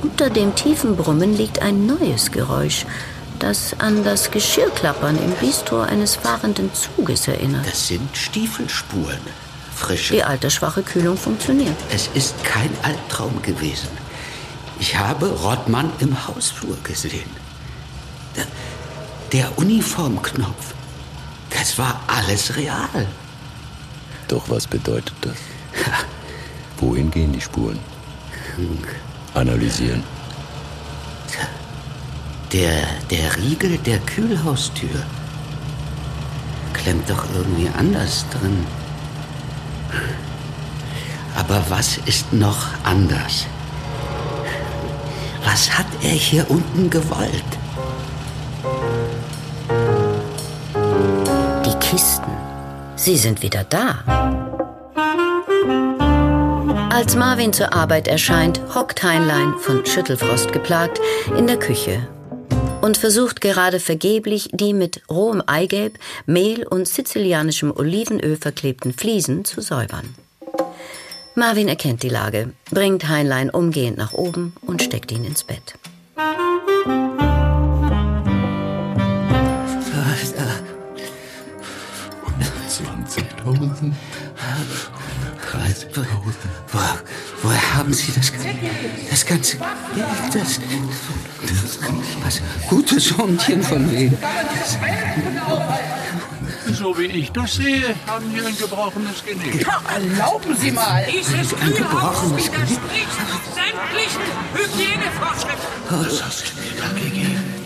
Unter 0.02 0.28
dem 0.28 0.56
tiefen 0.56 0.96
Brummen 0.96 1.36
liegt 1.36 1.62
ein 1.62 1.86
neues 1.86 2.32
Geräusch, 2.32 2.84
das 3.44 3.78
an 3.78 4.02
das 4.04 4.30
Geschirrklappern 4.30 5.18
im 5.18 5.32
Bistro 5.32 5.80
eines 5.80 6.16
fahrenden 6.16 6.70
Zuges 6.72 7.28
erinnert. 7.28 7.66
Das 7.66 7.88
sind 7.88 8.16
Stiefelspuren. 8.16 9.20
Frische. 9.74 10.14
Die 10.14 10.22
altersschwache 10.22 10.82
Kühlung 10.82 11.18
funktioniert. 11.18 11.76
Es 11.90 12.08
ist 12.14 12.42
kein 12.42 12.70
Albtraum 12.82 13.42
gewesen. 13.42 13.88
Ich 14.80 14.96
habe 14.96 15.26
Rottmann 15.26 15.92
im 15.98 16.26
Hausflur 16.26 16.76
gesehen. 16.84 17.28
Der, 18.34 18.46
der 19.32 19.58
Uniformknopf. 19.58 20.74
Das 21.50 21.76
war 21.76 22.00
alles 22.06 22.56
real. 22.56 23.06
Doch 24.28 24.48
was 24.48 24.66
bedeutet 24.66 25.14
das? 25.20 25.36
Wohin 26.78 27.10
gehen 27.10 27.32
die 27.32 27.40
Spuren? 27.42 27.78
Analysieren. 29.34 30.02
Der, 32.54 32.86
der 33.10 33.36
Riegel 33.36 33.78
der 33.78 33.98
Kühlhaustür 33.98 35.02
klemmt 36.72 37.10
doch 37.10 37.24
irgendwie 37.34 37.68
anders 37.76 38.24
drin. 38.30 38.64
Aber 41.34 41.64
was 41.68 41.98
ist 42.06 42.32
noch 42.32 42.68
anders? 42.84 43.46
Was 45.44 45.76
hat 45.76 45.86
er 46.04 46.10
hier 46.10 46.48
unten 46.48 46.90
gewollt? 46.90 47.32
Die 51.66 51.74
Kisten. 51.84 52.30
Sie 52.94 53.16
sind 53.16 53.42
wieder 53.42 53.64
da. 53.64 53.98
Als 56.90 57.16
Marvin 57.16 57.52
zur 57.52 57.74
Arbeit 57.74 58.06
erscheint, 58.06 58.60
hockt 58.72 59.02
Heinlein, 59.02 59.54
von 59.58 59.84
Schüttelfrost 59.84 60.52
geplagt, 60.52 61.00
in 61.36 61.48
der 61.48 61.58
Küche 61.58 62.06
und 62.84 62.98
versucht 62.98 63.40
gerade 63.40 63.80
vergeblich, 63.80 64.50
die 64.52 64.74
mit 64.74 65.00
rohem 65.08 65.42
Eigelb, 65.46 65.98
Mehl 66.26 66.66
und 66.66 66.86
sizilianischem 66.86 67.74
Olivenöl 67.74 68.36
verklebten 68.36 68.92
Fliesen 68.92 69.46
zu 69.46 69.62
säubern. 69.62 70.14
Marvin 71.34 71.68
erkennt 71.68 72.02
die 72.02 72.10
Lage, 72.10 72.52
bringt 72.70 73.08
Heinlein 73.08 73.48
umgehend 73.48 73.96
nach 73.96 74.12
oben 74.12 74.52
und 74.60 74.82
steckt 74.82 75.12
ihn 75.12 75.24
ins 75.24 75.44
Bett. 75.44 75.78
20.000. 82.68 83.92
Wo, 86.72 86.78
woher 87.42 87.74
haben 87.74 87.92
Sie 87.92 88.12
das, 88.12 88.32
das 89.10 89.26
ganze 89.26 89.56
Geld? 89.56 89.68
Das, 90.32 90.60
das, 91.42 91.78
was 92.22 92.40
gute 92.68 93.00
Sortien 93.00 93.62
von 93.62 93.90
wegen. 93.90 94.16
So 96.72 96.96
wie 96.98 97.06
ich 97.06 97.30
das 97.32 97.54
sehe, 97.54 97.94
haben 98.06 98.24
Sie 98.34 98.44
ein 98.44 98.56
gebrochenes 98.58 99.24
Genick. 99.24 99.66
Erlauben 99.92 100.56
Sie 100.56 100.70
mal. 100.70 101.04
Dieses 101.06 101.54
Ein 101.54 101.74
gebrochenes 101.74 102.50
Kühlhaus 102.50 102.70
widerspricht 102.70 103.08
sämtlichen 103.54 104.22
Hygienevorschriften. 104.54 105.74
Was 105.90 106.24
hast 106.24 106.44
du 106.44 106.60
mir 106.60 106.80
da 106.80 106.88
gegeben? 106.98 107.64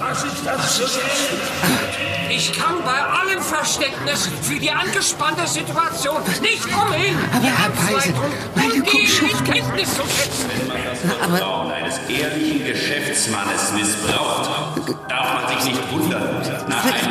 Was 0.00 0.24
ist 0.24 0.46
das 0.46 0.78
für 0.78 2.32
Ich 2.32 2.52
kann 2.54 2.76
bei 2.84 2.90
allem 2.90 3.42
Verständnis 3.42 4.30
für 4.40 4.58
die 4.58 4.70
angespannte 4.70 5.46
Situation 5.46 6.22
nicht 6.40 6.64
umhin, 6.64 7.18
Aber 7.30 7.40
die 7.40 7.48
Herr 7.48 7.66
Amtsleitung 7.66 8.32
meine 8.54 8.82
Kundschaft- 8.82 9.44
Kenntnis 9.44 9.94
zu 9.94 10.02
setzen. 10.06 10.50
Aber 11.22 11.36
Vertrauen 11.36 11.70
eines 11.72 11.98
ehrlichen 12.08 12.64
Geschäftsmannes 12.64 13.72
missbraucht, 13.74 14.48
darf 15.08 15.34
man 15.34 15.58
sich 15.60 15.72
nicht 15.72 15.92
wundern, 15.92 16.64
nach 16.68 16.84
einem 16.84 17.09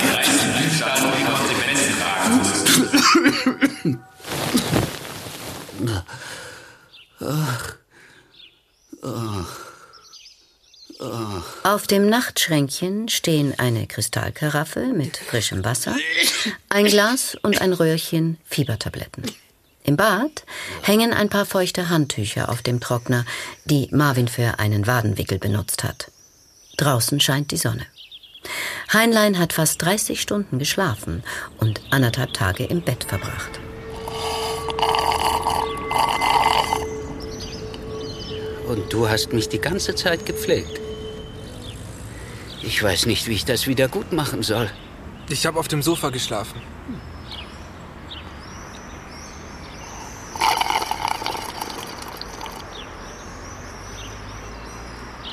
Auf 11.70 11.86
dem 11.86 12.10
Nachtschränkchen 12.10 13.10
stehen 13.10 13.54
eine 13.60 13.86
Kristallkaraffe 13.86 14.88
mit 14.88 15.18
frischem 15.18 15.64
Wasser, 15.64 15.96
ein 16.68 16.88
Glas 16.88 17.38
und 17.44 17.62
ein 17.62 17.74
Röhrchen 17.74 18.40
Fiebertabletten. 18.46 19.26
Im 19.84 19.96
Bad 19.96 20.46
hängen 20.82 21.14
ein 21.14 21.30
paar 21.30 21.46
feuchte 21.46 21.90
Handtücher 21.90 22.50
auf 22.50 22.64
dem 22.64 22.80
Trockner, 22.80 23.24
die 23.66 23.88
Marvin 23.92 24.28
für 24.28 24.58
einen 24.58 24.88
Wadenwickel 24.88 25.38
benutzt 25.38 25.84
hat. 25.84 26.10
Draußen 26.78 27.20
scheint 27.20 27.52
die 27.52 27.58
Sonne. 27.58 27.86
Heinlein 28.92 29.38
hat 29.38 29.54
fast 29.54 29.80
30 29.84 30.20
Stunden 30.20 30.58
geschlafen 30.58 31.22
und 31.60 31.82
anderthalb 31.92 32.34
Tage 32.34 32.64
im 32.64 32.82
Bett 32.82 33.04
verbracht. 33.04 33.60
Und 38.68 38.92
du 38.92 39.08
hast 39.08 39.34
mich 39.34 39.50
die 39.50 39.62
ganze 39.62 39.94
Zeit 39.94 40.26
gepflegt. 40.26 40.88
Ich 42.70 42.84
weiß 42.84 43.08
nicht, 43.08 43.26
wie 43.26 43.34
ich 43.34 43.46
das 43.46 43.66
wieder 43.66 43.88
gut 43.88 44.14
machen 44.14 44.44
soll. 44.44 44.70
Ich 45.28 45.48
habe 45.48 45.58
auf 45.60 45.68
dem 45.68 45.82
Sofa 45.82 46.10
geschlafen. 46.12 46.62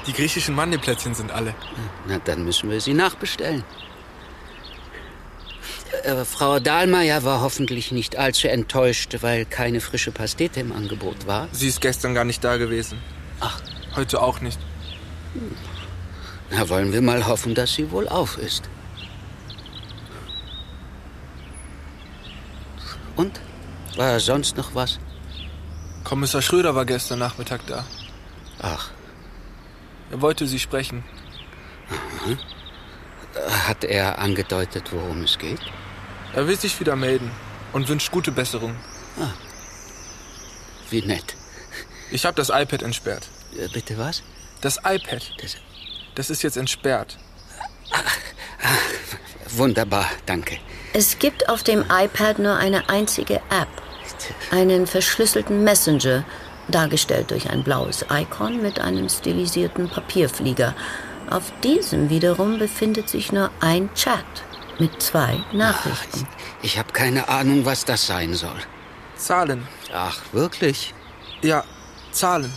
Die 0.06 0.14
griechischen 0.14 0.54
Mandelplätzchen 0.54 1.14
sind 1.14 1.30
alle. 1.30 1.54
Na, 2.08 2.18
dann 2.20 2.42
müssen 2.42 2.70
wir 2.70 2.80
sie 2.80 2.94
nachbestellen. 2.94 3.64
Äh, 6.04 6.24
Frau 6.24 6.58
Dahlmeier 6.58 7.22
war 7.22 7.42
hoffentlich 7.42 7.92
nicht 7.92 8.16
allzu 8.16 8.48
enttäuscht, 8.48 9.14
weil 9.20 9.44
keine 9.44 9.82
frische 9.82 10.10
Pastete 10.10 10.60
im 10.60 10.72
Angebot 10.72 11.26
war. 11.26 11.50
Sie 11.52 11.68
ist 11.68 11.82
gestern 11.82 12.14
gar 12.14 12.24
nicht 12.24 12.42
da 12.42 12.56
gewesen. 12.56 12.96
Ach. 13.40 13.60
Heute 13.94 14.22
auch 14.22 14.40
nicht. 14.40 14.58
Na, 16.50 16.68
wollen 16.68 16.92
wir 16.92 17.02
mal 17.02 17.26
hoffen, 17.26 17.54
dass 17.54 17.74
sie 17.74 17.90
wohl 17.90 18.08
auf 18.08 18.38
ist. 18.38 18.68
Und? 23.16 23.40
War 23.96 24.20
sonst 24.20 24.56
noch 24.56 24.74
was? 24.74 24.98
Kommissar 26.04 26.42
Schröder 26.42 26.74
war 26.74 26.84
gestern 26.84 27.18
Nachmittag 27.18 27.66
da. 27.66 27.84
Ach. 28.60 28.90
Er 30.10 30.20
wollte 30.20 30.46
Sie 30.46 30.58
sprechen. 30.58 31.02
Mhm. 32.26 32.38
Hat 33.66 33.84
er 33.84 34.18
angedeutet, 34.18 34.92
worum 34.92 35.22
es 35.22 35.38
geht? 35.38 35.60
Er 36.34 36.46
will 36.46 36.58
sich 36.58 36.78
wieder 36.78 36.96
melden 36.96 37.30
und 37.72 37.88
wünscht 37.88 38.12
gute 38.12 38.32
Besserung. 38.32 38.76
Ah. 39.18 39.32
Wie 40.90 41.02
nett. 41.02 41.36
Ich 42.10 42.24
habe 42.24 42.36
das 42.36 42.50
iPad 42.50 42.82
entsperrt. 42.82 43.28
Äh, 43.58 43.68
bitte 43.68 43.98
was? 43.98 44.22
Das 44.60 44.78
iPad. 44.78 45.32
Das, 45.40 45.56
das 46.16 46.30
ist 46.30 46.42
jetzt 46.42 46.56
entsperrt. 46.56 47.16
Wunderbar, 49.56 50.06
danke. 50.26 50.58
Es 50.92 51.18
gibt 51.18 51.48
auf 51.48 51.62
dem 51.62 51.84
iPad 51.90 52.38
nur 52.40 52.56
eine 52.56 52.88
einzige 52.88 53.36
App. 53.36 53.68
Einen 54.50 54.86
verschlüsselten 54.86 55.62
Messenger, 55.62 56.24
dargestellt 56.68 57.30
durch 57.30 57.50
ein 57.50 57.62
blaues 57.62 58.04
Icon 58.10 58.60
mit 58.60 58.80
einem 58.80 59.08
stilisierten 59.08 59.88
Papierflieger. 59.88 60.74
Auf 61.30 61.52
diesem 61.62 62.10
wiederum 62.10 62.58
befindet 62.58 63.08
sich 63.08 63.30
nur 63.30 63.50
ein 63.60 63.92
Chat 63.94 64.24
mit 64.78 65.02
zwei 65.02 65.38
Nachrichten. 65.52 66.26
Ach, 66.26 66.36
ich 66.62 66.72
ich 66.72 66.78
habe 66.78 66.92
keine 66.92 67.28
Ahnung, 67.28 67.64
was 67.64 67.84
das 67.84 68.06
sein 68.06 68.34
soll. 68.34 68.58
Zahlen. 69.16 69.66
Ach, 69.92 70.20
wirklich? 70.32 70.94
Ja, 71.42 71.64
Zahlen. 72.10 72.52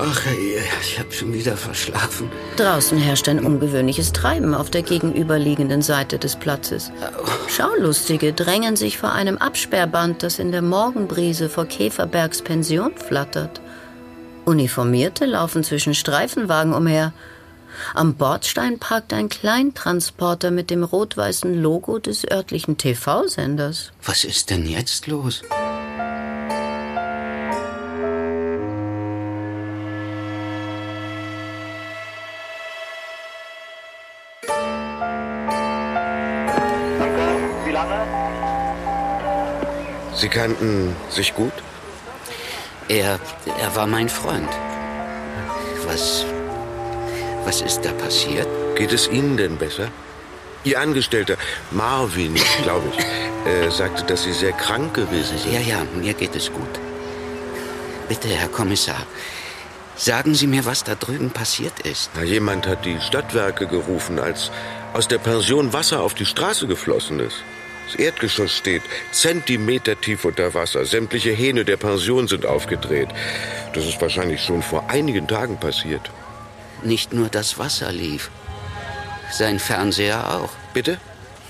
Ach 0.00 0.26
ich 0.80 0.98
habe 0.98 1.12
schon 1.12 1.32
wieder 1.32 1.56
verschlafen. 1.56 2.30
Draußen 2.56 2.98
herrscht 2.98 3.28
ein 3.28 3.44
ungewöhnliches 3.44 4.12
Treiben 4.12 4.54
auf 4.54 4.70
der 4.70 4.82
gegenüberliegenden 4.82 5.82
Seite 5.82 6.18
des 6.18 6.36
Platzes. 6.36 6.90
Schaulustige 7.48 8.32
drängen 8.32 8.76
sich 8.76 8.98
vor 8.98 9.12
einem 9.12 9.38
Absperrband, 9.38 10.22
das 10.22 10.38
in 10.38 10.52
der 10.52 10.62
Morgenbrise 10.62 11.48
vor 11.48 11.66
Käferbergs 11.66 12.42
Pension 12.42 12.92
flattert. 12.96 13.60
Uniformierte 14.44 15.26
laufen 15.26 15.62
zwischen 15.64 15.94
Streifenwagen 15.94 16.72
umher. 16.72 17.12
Am 17.94 18.14
Bordstein 18.14 18.78
parkt 18.78 19.12
ein 19.12 19.28
Kleintransporter 19.28 20.50
mit 20.50 20.70
dem 20.70 20.82
rot-weißen 20.82 21.54
Logo 21.62 21.98
des 21.98 22.28
örtlichen 22.28 22.76
TV-Senders. 22.76 23.92
Was 24.04 24.24
ist 24.24 24.50
denn 24.50 24.66
jetzt 24.66 25.06
los? 25.06 25.42
Sie 40.20 40.28
kannten 40.28 40.94
sich 41.08 41.34
gut? 41.34 41.52
Er, 42.88 43.18
er 43.58 43.74
war 43.74 43.86
mein 43.86 44.10
Freund. 44.10 44.50
Was, 45.86 46.26
was 47.46 47.62
ist 47.62 47.80
da 47.86 47.92
passiert? 47.92 48.46
Geht 48.76 48.92
es 48.92 49.08
Ihnen 49.08 49.38
denn 49.38 49.56
besser? 49.56 49.88
Ihr 50.62 50.78
Angestellter, 50.78 51.36
Marvin, 51.70 52.34
glaube 52.62 52.92
ich, 52.92 52.98
äh, 53.50 53.70
sagte, 53.70 54.04
dass 54.04 54.24
Sie 54.24 54.34
sehr 54.34 54.52
krank 54.52 54.92
gewesen 54.92 55.38
sind. 55.38 55.54
Ja, 55.54 55.60
ja, 55.60 55.86
mir 55.98 56.12
geht 56.12 56.36
es 56.36 56.52
gut. 56.52 56.74
Bitte, 58.10 58.28
Herr 58.28 58.48
Kommissar, 58.48 59.06
sagen 59.96 60.34
Sie 60.34 60.46
mir, 60.46 60.66
was 60.66 60.84
da 60.84 60.96
drüben 60.96 61.30
passiert 61.30 61.80
ist. 61.80 62.10
Na, 62.14 62.24
jemand 62.24 62.66
hat 62.66 62.84
die 62.84 63.00
Stadtwerke 63.00 63.66
gerufen, 63.66 64.18
als 64.18 64.50
aus 64.92 65.08
der 65.08 65.18
Pension 65.18 65.72
Wasser 65.72 66.02
auf 66.02 66.12
die 66.12 66.26
Straße 66.26 66.66
geflossen 66.66 67.20
ist. 67.20 67.42
Das 67.90 67.98
Erdgeschoss 67.98 68.56
steht 68.56 68.82
Zentimeter 69.10 70.00
tief 70.00 70.24
unter 70.24 70.54
Wasser. 70.54 70.84
Sämtliche 70.84 71.32
Hähne 71.32 71.64
der 71.64 71.76
Pension 71.76 72.28
sind 72.28 72.46
aufgedreht. 72.46 73.08
Das 73.72 73.84
ist 73.84 74.00
wahrscheinlich 74.00 74.44
schon 74.44 74.62
vor 74.62 74.88
einigen 74.88 75.26
Tagen 75.26 75.58
passiert. 75.58 76.08
Nicht 76.84 77.12
nur 77.12 77.28
das 77.28 77.58
Wasser 77.58 77.90
lief. 77.90 78.30
Sein 79.32 79.58
Fernseher 79.58 80.36
auch. 80.36 80.50
Bitte? 80.72 81.00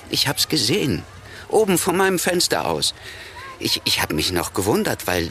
Ich 0.08 0.28
hab's 0.28 0.48
gesehen. 0.48 1.02
Oben 1.48 1.76
von 1.76 1.94
meinem 1.94 2.18
Fenster 2.18 2.66
aus. 2.66 2.94
Ich, 3.58 3.82
ich 3.84 4.00
hab 4.00 4.12
mich 4.14 4.32
noch 4.32 4.54
gewundert, 4.54 5.06
weil 5.06 5.28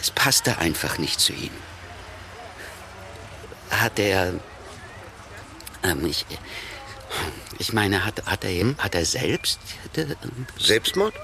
es 0.00 0.10
passte 0.10 0.58
einfach 0.58 0.98
nicht 0.98 1.20
zu 1.20 1.34
ihm. 1.34 1.52
Hat 3.70 4.00
er. 4.00 4.34
Ähm, 5.84 6.04
ich, 6.04 6.26
ich 7.58 7.72
meine, 7.72 8.04
hat, 8.04 8.24
hat, 8.26 8.44
er, 8.44 8.60
hm? 8.60 8.76
hat 8.78 8.94
er 8.94 9.04
selbst. 9.04 9.58
Äh, 9.96 10.06
Selbstmord? 10.58 11.14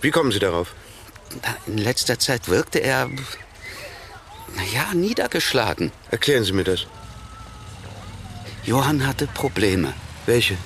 Wie 0.00 0.10
kommen 0.10 0.32
Sie 0.32 0.38
darauf? 0.38 0.74
In 1.66 1.78
letzter 1.78 2.18
Zeit 2.18 2.48
wirkte 2.48 2.78
er. 2.78 3.10
Naja, 4.56 4.94
niedergeschlagen. 4.94 5.92
Erklären 6.10 6.44
Sie 6.44 6.52
mir 6.52 6.64
das. 6.64 6.86
Johann 8.64 9.06
hatte 9.06 9.26
Probleme. 9.26 9.92
Welche? 10.26 10.56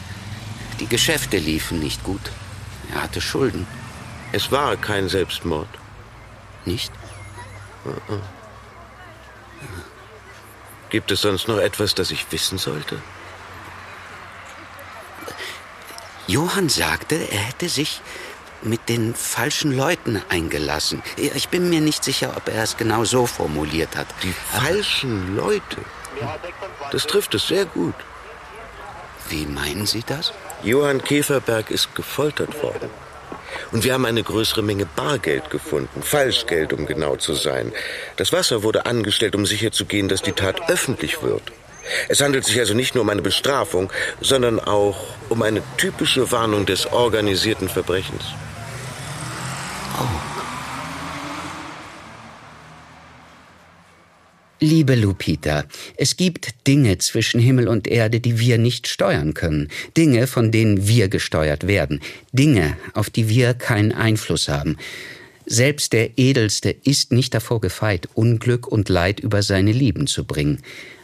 Die 0.80 0.86
Geschäfte 0.86 1.38
liefen 1.38 1.80
nicht 1.80 2.02
gut. 2.04 2.30
Er 2.94 3.02
hatte 3.02 3.20
Schulden. 3.20 3.66
Es 4.32 4.50
war 4.50 4.76
kein 4.76 5.08
Selbstmord. 5.08 5.68
Nicht? 6.64 6.92
Uh 7.84 8.12
-uh. 8.12 8.20
Gibt 10.90 11.10
es 11.10 11.22
sonst 11.22 11.48
noch 11.48 11.58
etwas, 11.58 11.94
das 11.94 12.10
ich 12.10 12.30
wissen 12.32 12.58
sollte? 12.58 13.00
Johann 16.32 16.70
sagte, 16.70 17.16
er 17.16 17.40
hätte 17.40 17.68
sich 17.68 18.00
mit 18.62 18.88
den 18.88 19.14
falschen 19.14 19.76
Leuten 19.76 20.22
eingelassen. 20.30 21.02
Ich 21.18 21.50
bin 21.50 21.68
mir 21.68 21.82
nicht 21.82 22.02
sicher, 22.02 22.32
ob 22.38 22.48
er 22.48 22.62
es 22.62 22.78
genau 22.78 23.04
so 23.04 23.26
formuliert 23.26 23.96
hat. 23.96 24.06
Die 24.22 24.32
falschen 24.32 25.36
Leute? 25.36 25.76
Das 26.90 27.06
trifft 27.06 27.34
es 27.34 27.48
sehr 27.48 27.66
gut. 27.66 27.94
Wie 29.28 29.44
meinen 29.44 29.84
Sie 29.84 30.02
das? 30.06 30.32
Johann 30.62 31.04
Käferberg 31.04 31.70
ist 31.70 31.94
gefoltert 31.94 32.62
worden. 32.62 32.88
Und 33.70 33.84
wir 33.84 33.92
haben 33.92 34.06
eine 34.06 34.22
größere 34.22 34.62
Menge 34.62 34.86
Bargeld 34.86 35.50
gefunden. 35.50 36.02
Falschgeld, 36.02 36.72
um 36.72 36.86
genau 36.86 37.16
zu 37.16 37.34
sein. 37.34 37.72
Das 38.16 38.32
Wasser 38.32 38.62
wurde 38.62 38.86
angestellt, 38.86 39.34
um 39.34 39.44
sicherzugehen, 39.44 40.08
dass 40.08 40.22
die 40.22 40.32
Tat 40.32 40.70
öffentlich 40.70 41.22
wird. 41.22 41.52
Es 42.08 42.20
handelt 42.20 42.44
sich 42.44 42.58
also 42.58 42.74
nicht 42.74 42.94
nur 42.94 43.02
um 43.02 43.10
eine 43.10 43.22
Bestrafung, 43.22 43.92
sondern 44.20 44.60
auch 44.60 44.98
um 45.28 45.42
eine 45.42 45.62
typische 45.76 46.30
Warnung 46.30 46.66
des 46.66 46.86
organisierten 46.86 47.68
Verbrechens. 47.68 48.24
Oh. 50.00 50.32
Liebe 54.60 54.94
Lupita, 54.94 55.64
es 55.96 56.16
gibt 56.16 56.68
Dinge 56.68 56.96
zwischen 56.98 57.40
Himmel 57.40 57.66
und 57.66 57.88
Erde, 57.88 58.20
die 58.20 58.38
wir 58.38 58.58
nicht 58.58 58.86
steuern 58.86 59.34
können. 59.34 59.68
Dinge, 59.96 60.28
von 60.28 60.52
denen 60.52 60.86
wir 60.86 61.08
gesteuert 61.08 61.66
werden. 61.66 62.00
Dinge, 62.32 62.76
auf 62.94 63.10
die 63.10 63.28
wir 63.28 63.54
keinen 63.54 63.90
Einfluss 63.90 64.48
haben. 64.48 64.76
Selbst 65.46 65.92
der 65.92 66.16
Edelste 66.16 66.70
ist 66.70 67.10
nicht 67.10 67.34
davor 67.34 67.60
gefeit, 67.60 68.08
Unglück 68.14 68.68
und 68.68 68.88
Leid 68.88 69.18
über 69.18 69.42
seine 69.42 69.72
Lieben 69.72 70.06
zu 70.06 70.24
bringen. 70.24 70.62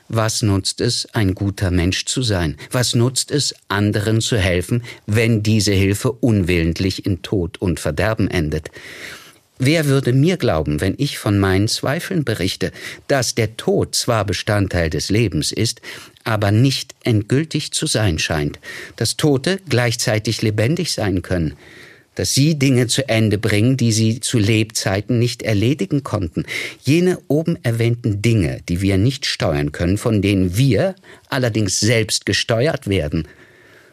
Was 0.08 0.40
nutzt 0.40 0.80
es, 0.80 1.06
ein 1.12 1.34
guter 1.34 1.70
Mensch 1.70 2.06
zu 2.06 2.22
sein? 2.22 2.56
Was 2.70 2.94
nutzt 2.94 3.30
es, 3.30 3.54
anderen 3.68 4.22
zu 4.22 4.38
helfen, 4.38 4.82
wenn 5.06 5.42
diese 5.42 5.72
Hilfe 5.72 6.12
unwillentlich 6.12 7.04
in 7.04 7.20
Tod 7.20 7.58
und 7.58 7.78
Verderben 7.78 8.28
endet? 8.28 8.70
Wer 9.58 9.86
würde 9.86 10.12
mir 10.12 10.36
glauben, 10.36 10.80
wenn 10.80 10.94
ich 10.98 11.18
von 11.18 11.38
meinen 11.38 11.68
Zweifeln 11.68 12.24
berichte, 12.24 12.72
dass 13.08 13.34
der 13.34 13.56
Tod 13.56 13.94
zwar 13.94 14.24
Bestandteil 14.24 14.88
des 14.88 15.10
Lebens 15.10 15.52
ist, 15.52 15.82
aber 16.24 16.52
nicht 16.52 16.94
endgültig 17.02 17.72
zu 17.72 17.86
sein 17.86 18.18
scheint, 18.18 18.60
dass 18.96 19.16
Tote 19.16 19.58
gleichzeitig 19.68 20.42
lebendig 20.42 20.92
sein 20.92 21.22
können, 21.22 21.54
dass 22.18 22.34
sie 22.34 22.58
Dinge 22.58 22.88
zu 22.88 23.08
Ende 23.08 23.38
bringen, 23.38 23.76
die 23.76 23.92
sie 23.92 24.20
zu 24.20 24.38
Lebzeiten 24.38 25.18
nicht 25.18 25.42
erledigen 25.42 26.02
konnten, 26.02 26.44
jene 26.82 27.18
oben 27.28 27.56
erwähnten 27.62 28.22
Dinge, 28.22 28.60
die 28.68 28.80
wir 28.80 28.98
nicht 28.98 29.24
steuern 29.24 29.70
können, 29.70 29.98
von 29.98 30.20
denen 30.20 30.56
wir 30.56 30.96
allerdings 31.28 31.78
selbst 31.78 32.26
gesteuert 32.26 32.88
werden, 32.88 33.28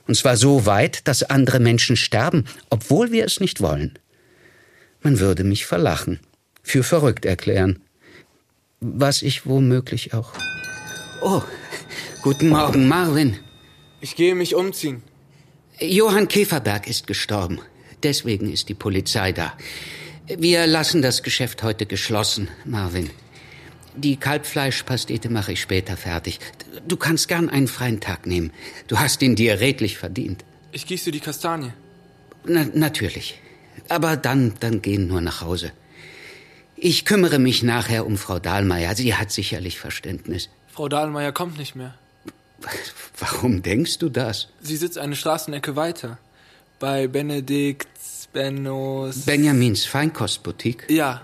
und 0.07 0.15
zwar 0.15 0.38
so 0.38 0.65
weit, 0.65 1.07
dass 1.07 1.23
andere 1.23 1.59
Menschen 1.59 1.95
sterben, 1.95 2.45
obwohl 2.69 3.11
wir 3.11 3.25
es 3.25 3.39
nicht 3.39 3.61
wollen. 3.61 3.97
Man 5.01 5.19
würde 5.19 5.43
mich 5.43 5.65
verlachen, 5.65 6.19
für 6.63 6.83
verrückt 6.83 7.25
erklären. 7.25 7.81
Was 8.79 9.21
ich 9.21 9.45
womöglich 9.45 10.13
auch. 10.13 10.33
Oh, 11.21 11.41
guten 12.21 12.49
Morgen, 12.49 12.88
Marvin. 12.88 13.38
Ich 14.01 14.15
gehe 14.15 14.35
mich 14.35 14.53
umziehen. 14.53 15.01
Johann 15.79 16.27
Käferberg 16.27 16.88
ist 16.88 17.07
gestorben. 17.07 17.59
Deswegen 18.03 18.51
ist 18.51 18.69
die 18.69 18.73
Polizei 18.73 19.31
da. 19.31 19.53
Wir 20.27 20.65
lassen 20.67 21.01
das 21.01 21.23
Geschäft 21.23 21.63
heute 21.63 21.86
geschlossen, 21.86 22.47
Marvin. 22.65 23.10
Die 23.95 24.17
Kalbfleischpastete 24.17 25.29
mache 25.29 25.53
ich 25.53 25.62
später 25.62 25.95
fertig. 25.95 26.39
Du 26.88 26.97
kannst 26.97 27.27
gern 27.27 27.49
einen 27.49 27.67
freien 27.67 28.01
Tag 28.01 28.25
nehmen. 28.25 28.51
Du 28.88 28.99
hast 28.99 29.21
ihn 29.21 29.36
dir 29.36 29.60
redlich 29.60 29.97
verdient. 29.97 30.43
Ich 30.71 30.86
gieße 30.86 31.12
die 31.12 31.21
Kastanie. 31.21 31.71
Na, 32.43 32.65
natürlich. 32.73 33.39
Aber 33.88 34.17
dann, 34.17 34.53
dann 34.60 34.81
gehen 34.81 35.08
nur 35.08 35.21
nach 35.21 35.41
Hause. 35.41 35.71
Ich 36.75 37.05
kümmere 37.05 37.39
mich 37.39 37.63
nachher 37.63 38.05
um 38.05 38.17
Frau 38.17 38.39
Dahlmeier. 38.39 38.95
Sie 38.95 39.15
hat 39.15 39.31
sicherlich 39.31 39.79
Verständnis. 39.79 40.49
Frau 40.67 40.89
Dahlmeier 40.89 41.31
kommt 41.31 41.58
nicht 41.58 41.75
mehr. 41.75 41.93
Warum 43.17 43.62
denkst 43.62 43.99
du 43.99 44.10
das? 44.10 44.49
Sie 44.60 44.75
sitzt 44.75 44.97
eine 44.97 45.15
Straßenecke 45.15 45.75
weiter. 45.75 46.17
Bei 46.79 47.07
Benedikt 47.07 47.88
Bennos. 48.33 49.25
Benjamins 49.25 49.85
Feinkostboutique? 49.85 50.85
Ja. 50.89 51.21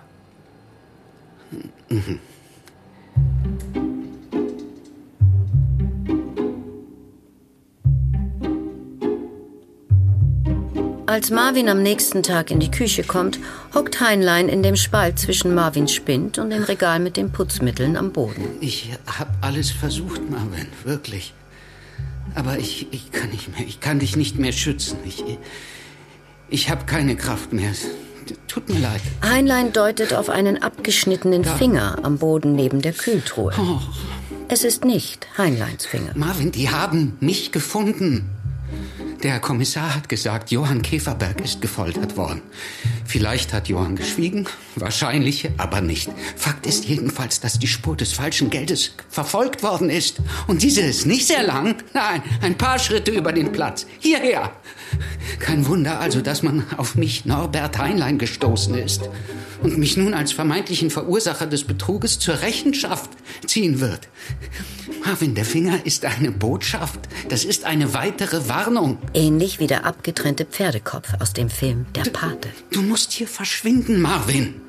Mhm. 1.89 2.19
Als 11.05 11.29
Marvin 11.29 11.67
am 11.67 11.83
nächsten 11.83 12.23
Tag 12.23 12.51
in 12.51 12.61
die 12.61 12.71
Küche 12.71 13.03
kommt, 13.03 13.37
hockt 13.75 13.99
Heinlein 13.99 14.47
in 14.47 14.63
dem 14.63 14.77
Spalt 14.77 15.19
zwischen 15.19 15.53
Marvins 15.53 15.91
Spind 15.91 16.37
und 16.37 16.51
dem 16.51 16.63
Regal 16.63 17.01
mit 17.01 17.17
den 17.17 17.33
Putzmitteln 17.33 17.97
am 17.97 18.13
Boden. 18.13 18.45
Ich 18.61 18.91
habe 19.05 19.31
alles 19.41 19.71
versucht, 19.71 20.21
Marvin, 20.29 20.67
wirklich. 20.85 21.33
Aber 22.35 22.57
ich, 22.57 22.87
ich 22.91 23.11
kann 23.11 23.29
nicht 23.29 23.57
mehr. 23.57 23.67
Ich 23.67 23.79
kann 23.79 23.99
dich 23.99 24.15
nicht 24.15 24.37
mehr 24.39 24.51
schützen. 24.51 24.97
Ich, 25.05 25.23
ich 26.49 26.69
habe 26.69 26.85
keine 26.85 27.15
Kraft 27.15 27.53
mehr. 27.53 27.71
Tut 28.47 28.69
mir 28.69 28.79
leid. 28.79 29.01
Heinlein 29.23 29.73
deutet 29.73 30.13
auf 30.13 30.29
einen 30.29 30.61
abgeschnittenen 30.61 31.43
Da. 31.43 31.55
Finger 31.55 31.99
am 32.03 32.17
Boden 32.17 32.55
neben 32.55 32.81
der 32.81 32.93
Kühltruhe. 32.93 33.53
Oh. 33.57 33.79
Es 34.47 34.63
ist 34.63 34.83
nicht 34.83 35.27
Heinleins 35.37 35.85
Finger. 35.85 36.11
Marvin, 36.15 36.51
die 36.51 36.69
haben 36.69 37.15
mich 37.19 37.51
gefunden. 37.51 38.29
Der 39.23 39.39
Kommissar 39.39 39.95
hat 39.95 40.09
gesagt, 40.09 40.49
Johann 40.49 40.81
Käferberg 40.81 41.41
ist 41.41 41.61
gefoltert 41.61 42.17
worden. 42.17 42.41
Vielleicht 43.05 43.53
hat 43.53 43.67
Johann 43.67 43.95
geschwiegen, 43.95 44.47
wahrscheinlich 44.75 45.49
aber 45.57 45.81
nicht. 45.81 46.09
Fakt 46.35 46.65
ist 46.65 46.85
jedenfalls, 46.85 47.39
dass 47.39 47.59
die 47.59 47.67
Spur 47.67 47.95
des 47.95 48.13
falschen 48.13 48.49
Geldes 48.49 48.93
verfolgt 49.09 49.61
worden 49.61 49.89
ist. 49.89 50.17
Und 50.47 50.63
diese 50.63 50.81
ist 50.81 51.05
nicht 51.05 51.27
sehr 51.27 51.43
lang, 51.43 51.75
nein, 51.93 52.23
ein 52.41 52.57
paar 52.57 52.79
Schritte 52.79 53.11
über 53.11 53.31
den 53.31 53.51
Platz. 53.51 53.85
Hierher. 53.99 54.51
Kein 55.39 55.67
Wunder 55.67 55.99
also, 55.99 56.21
dass 56.21 56.41
man 56.41 56.65
auf 56.77 56.95
mich, 56.95 57.25
Norbert 57.25 57.77
Heinlein, 57.77 58.17
gestoßen 58.17 58.75
ist 58.75 59.09
und 59.61 59.77
mich 59.77 59.97
nun 59.97 60.13
als 60.13 60.31
vermeintlichen 60.31 60.89
Verursacher 60.89 61.45
des 61.47 61.63
Betruges 61.63 62.19
zur 62.19 62.41
Rechenschaft 62.41 63.09
ziehen 63.45 63.79
wird. 63.79 64.07
Marvin, 65.05 65.35
der 65.35 65.45
Finger 65.45 65.85
ist 65.85 66.05
eine 66.05 66.31
Botschaft. 66.31 66.99
Das 67.29 67.45
ist 67.45 67.65
eine 67.65 67.93
weitere 67.93 68.47
Warnung. 68.47 68.97
Ähnlich 69.13 69.59
wie 69.59 69.67
der 69.67 69.85
abgetrennte 69.85 70.45
Pferdekopf 70.45 71.09
aus 71.19 71.33
dem 71.33 71.49
Film 71.49 71.85
Der 71.95 72.03
Pate. 72.03 72.49
Du 72.71 72.81
musst 72.81 73.11
hier 73.11 73.27
verschwinden, 73.27 74.01
Marvin. 74.01 74.61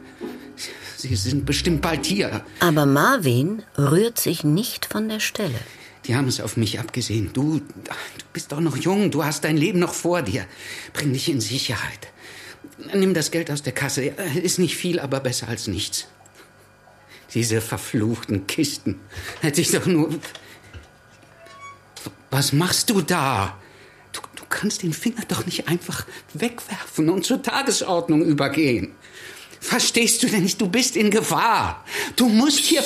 Sie 0.96 1.16
sind 1.16 1.44
bestimmt 1.44 1.82
bald 1.82 2.06
hier. 2.06 2.42
Aber 2.60 2.86
Marvin 2.86 3.62
rührt 3.76 4.20
sich 4.20 4.44
nicht 4.44 4.86
von 4.86 5.08
der 5.08 5.20
Stelle. 5.20 5.58
Die 6.06 6.16
haben 6.16 6.28
es 6.28 6.40
auf 6.40 6.56
mich 6.56 6.80
abgesehen. 6.80 7.30
Du, 7.32 7.58
du 7.58 8.24
bist 8.32 8.52
doch 8.52 8.60
noch 8.60 8.76
jung. 8.76 9.10
Du 9.10 9.24
hast 9.24 9.44
dein 9.44 9.56
Leben 9.56 9.78
noch 9.78 9.94
vor 9.94 10.22
dir. 10.22 10.44
Bring 10.92 11.12
dich 11.12 11.28
in 11.28 11.40
Sicherheit. 11.40 12.11
Nimm 12.94 13.14
das 13.14 13.30
Geld 13.30 13.50
aus 13.50 13.62
der 13.62 13.72
Kasse. 13.72 14.04
Ist 14.04 14.58
nicht 14.58 14.76
viel, 14.76 14.98
aber 14.98 15.20
besser 15.20 15.48
als 15.48 15.66
nichts. 15.66 16.06
Diese 17.34 17.60
verfluchten 17.60 18.46
Kisten. 18.46 19.00
Hätte 19.40 19.60
ich 19.60 19.70
doch 19.70 19.86
nur. 19.86 20.14
Was 22.30 22.52
machst 22.52 22.90
du 22.90 23.00
da? 23.00 23.58
Du, 24.12 24.20
du 24.36 24.44
kannst 24.48 24.82
den 24.82 24.92
Finger 24.92 25.22
doch 25.28 25.46
nicht 25.46 25.68
einfach 25.68 26.06
wegwerfen 26.34 27.08
und 27.08 27.24
zur 27.24 27.42
Tagesordnung 27.42 28.22
übergehen. 28.22 28.94
Verstehst 29.60 30.22
du 30.22 30.26
denn 30.26 30.42
nicht? 30.42 30.60
Du 30.60 30.68
bist 30.68 30.96
in 30.96 31.10
Gefahr. 31.10 31.84
Du 32.16 32.28
musst 32.28 32.58
hier. 32.58 32.84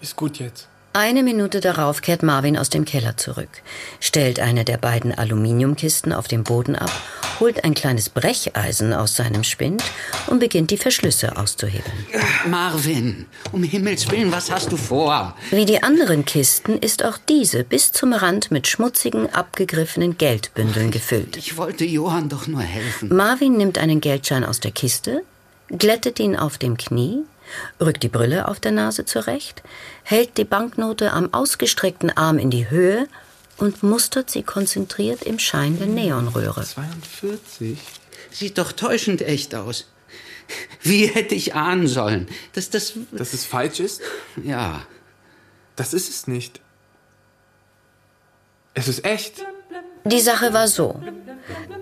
Ist 0.00 0.16
gut 0.16 0.38
jetzt. 0.38 0.69
Eine 0.92 1.22
Minute 1.22 1.60
darauf 1.60 2.02
kehrt 2.02 2.24
Marvin 2.24 2.58
aus 2.58 2.68
dem 2.68 2.84
Keller 2.84 3.16
zurück, 3.16 3.48
stellt 4.00 4.40
eine 4.40 4.64
der 4.64 4.76
beiden 4.76 5.16
Aluminiumkisten 5.16 6.12
auf 6.12 6.26
dem 6.26 6.42
Boden 6.42 6.74
ab, 6.74 6.90
holt 7.38 7.62
ein 7.62 7.74
kleines 7.74 8.08
Brecheisen 8.08 8.92
aus 8.92 9.14
seinem 9.14 9.44
Spind 9.44 9.84
und 10.26 10.40
beginnt 10.40 10.72
die 10.72 10.76
Verschlüsse 10.76 11.36
auszuhebeln. 11.36 12.06
Marvin, 12.48 13.26
um 13.52 13.62
Himmels 13.62 14.10
Willen, 14.10 14.32
was 14.32 14.50
hast 14.50 14.72
du 14.72 14.76
vor? 14.76 15.36
Wie 15.52 15.64
die 15.64 15.80
anderen 15.80 16.24
Kisten 16.24 16.76
ist 16.76 17.04
auch 17.04 17.18
diese 17.28 17.62
bis 17.62 17.92
zum 17.92 18.12
Rand 18.12 18.50
mit 18.50 18.66
schmutzigen, 18.66 19.32
abgegriffenen 19.32 20.18
Geldbündeln 20.18 20.90
gefüllt. 20.90 21.36
Ich 21.36 21.56
wollte 21.56 21.84
Johann 21.84 22.28
doch 22.28 22.48
nur 22.48 22.62
helfen. 22.62 23.14
Marvin 23.14 23.56
nimmt 23.56 23.78
einen 23.78 24.00
Geldschein 24.00 24.42
aus 24.42 24.58
der 24.58 24.72
Kiste, 24.72 25.22
glättet 25.68 26.18
ihn 26.18 26.34
auf 26.34 26.58
dem 26.58 26.76
Knie, 26.76 27.22
rückt 27.80 28.02
die 28.02 28.08
Brille 28.08 28.48
auf 28.48 28.60
der 28.60 28.72
Nase 28.72 29.04
zurecht, 29.04 29.62
hält 30.02 30.38
die 30.38 30.44
Banknote 30.44 31.12
am 31.12 31.32
ausgestreckten 31.32 32.10
Arm 32.16 32.38
in 32.38 32.50
die 32.50 32.70
Höhe 32.70 33.06
und 33.56 33.82
mustert 33.82 34.30
sie 34.30 34.42
konzentriert 34.42 35.22
im 35.22 35.38
Schein 35.38 35.78
der 35.78 35.86
Neonröhre. 35.86 36.64
42? 36.64 37.78
Sieht 38.30 38.58
doch 38.58 38.72
täuschend 38.72 39.22
echt 39.22 39.54
aus. 39.54 39.86
Wie 40.82 41.06
hätte 41.06 41.34
ich 41.34 41.54
ahnen 41.54 41.86
sollen, 41.86 42.28
dass 42.54 42.70
das. 42.70 42.94
Dass 43.12 43.32
es 43.32 43.44
falsch 43.44 43.80
ist? 43.80 44.00
Ja. 44.42 44.86
Das 45.76 45.94
ist 45.94 46.08
es 46.08 46.26
nicht. 46.26 46.60
Es 48.74 48.88
ist 48.88 49.04
echt. 49.04 49.44
Die 50.04 50.20
Sache 50.20 50.52
war 50.52 50.66
so. 50.66 51.00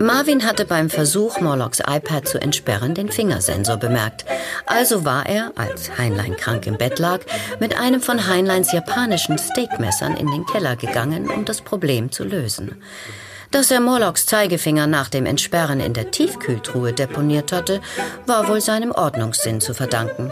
Marvin 0.01 0.45
hatte 0.45 0.65
beim 0.65 0.91
Versuch, 0.91 1.41
Morlocks 1.41 1.81
iPad 1.81 2.27
zu 2.27 2.41
entsperren, 2.41 2.95
den 2.95 3.11
Fingersensor 3.11 3.77
bemerkt. 3.77 4.25
Also 4.67 5.05
war 5.05 5.27
er, 5.27 5.53
als 5.57 5.99
Heinlein 5.99 6.37
krank 6.37 6.67
im 6.67 6.79
Bett 6.79 6.99
lag, 6.99 7.21
mit 7.59 7.77
einem 7.77 8.01
von 8.01 8.27
Heinleins 8.27 8.73
japanischen 8.73 9.39
Steakmessern 9.39 10.17
in 10.17 10.31
den 10.31 10.47
Keller 10.47 10.77
gegangen, 10.77 11.29
um 11.29 11.45
das 11.45 11.61
Problem 11.61 12.13
zu 12.13 12.25
lösen. 12.25 12.77
Dass 13.51 13.71
er 13.71 13.81
Morlocks 13.81 14.27
Zeigefinger 14.27 14.87
nach 14.87 15.09
dem 15.09 15.27
Entsperren 15.27 15.81
in 15.81 15.95
der 15.95 16.11
Tiefkühltruhe 16.11 16.93
deponiert 16.93 17.51
hatte, 17.51 17.81
war 18.27 18.49
wohl 18.49 18.61
seinem 18.61 18.93
Ordnungssinn 18.93 19.61
zu 19.61 19.75
verdanken. 19.75 20.31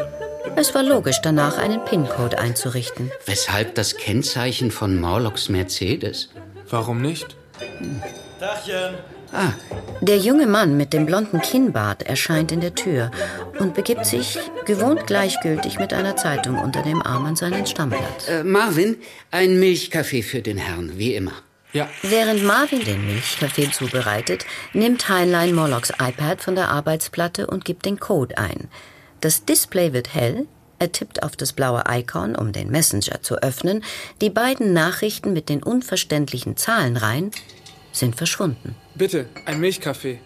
Es 0.54 0.74
war 0.74 0.82
logisch, 0.82 1.20
danach 1.22 1.58
einen 1.58 1.84
PIN-Code 1.84 2.38
einzurichten. 2.38 3.10
Weshalb 3.24 3.74
das 3.74 3.96
Kennzeichen 3.96 4.70
von 4.70 5.00
Morlocks 5.00 5.48
Mercedes? 5.48 6.28
Warum 6.68 7.00
nicht? 7.02 7.36
Dachchen. 8.40 8.94
Ah, 9.32 9.52
Der 10.00 10.18
junge 10.18 10.46
Mann 10.46 10.76
mit 10.76 10.92
dem 10.92 11.04
blonden 11.06 11.40
Kinnbart 11.40 12.02
erscheint 12.04 12.52
in 12.52 12.60
der 12.60 12.74
Tür 12.74 13.10
und 13.58 13.74
begibt 13.74 14.06
sich, 14.06 14.38
gewohnt 14.66 15.06
gleichgültig 15.06 15.78
mit 15.78 15.92
einer 15.92 16.16
Zeitung 16.16 16.58
unter 16.58 16.82
dem 16.82 17.02
Arm 17.02 17.26
an 17.26 17.34
seinen 17.36 17.66
Stammplatz. 17.66 18.28
äh, 18.28 18.44
Marvin, 18.44 18.96
ein 19.30 19.58
Milchkaffee 19.58 20.22
für 20.22 20.42
den 20.42 20.58
Herrn, 20.58 20.92
wie 20.96 21.14
immer. 21.14 21.32
Ja. 21.72 21.88
Während 22.02 22.44
Marvin 22.44 22.84
den 22.84 23.04
Milchkaffee 23.06 23.70
zubereitet, 23.70 24.46
nimmt 24.72 25.08
Heinlein 25.08 25.54
Morlocks 25.54 25.90
iPad 25.90 26.40
von 26.40 26.54
der 26.54 26.68
Arbeitsplatte 26.68 27.46
und 27.48 27.64
gibt 27.64 27.84
den 27.84 27.98
Code 27.98 28.38
ein. 28.38 28.68
Das 29.20 29.44
Display 29.44 29.92
wird 29.92 30.14
hell, 30.14 30.46
er 30.78 30.92
tippt 30.92 31.22
auf 31.22 31.36
das 31.36 31.52
blaue 31.52 31.84
Icon, 31.88 32.36
um 32.36 32.52
den 32.52 32.70
Messenger 32.70 33.22
zu 33.22 33.36
öffnen. 33.36 33.82
Die 34.20 34.30
beiden 34.30 34.72
Nachrichten 34.72 35.32
mit 35.32 35.48
den 35.48 35.62
unverständlichen 35.62 36.56
Zahlenreihen 36.56 37.30
sind 37.92 38.16
verschwunden. 38.16 38.74
Bitte, 38.94 39.26
ein 39.46 39.60
Milchkaffee. 39.60 40.20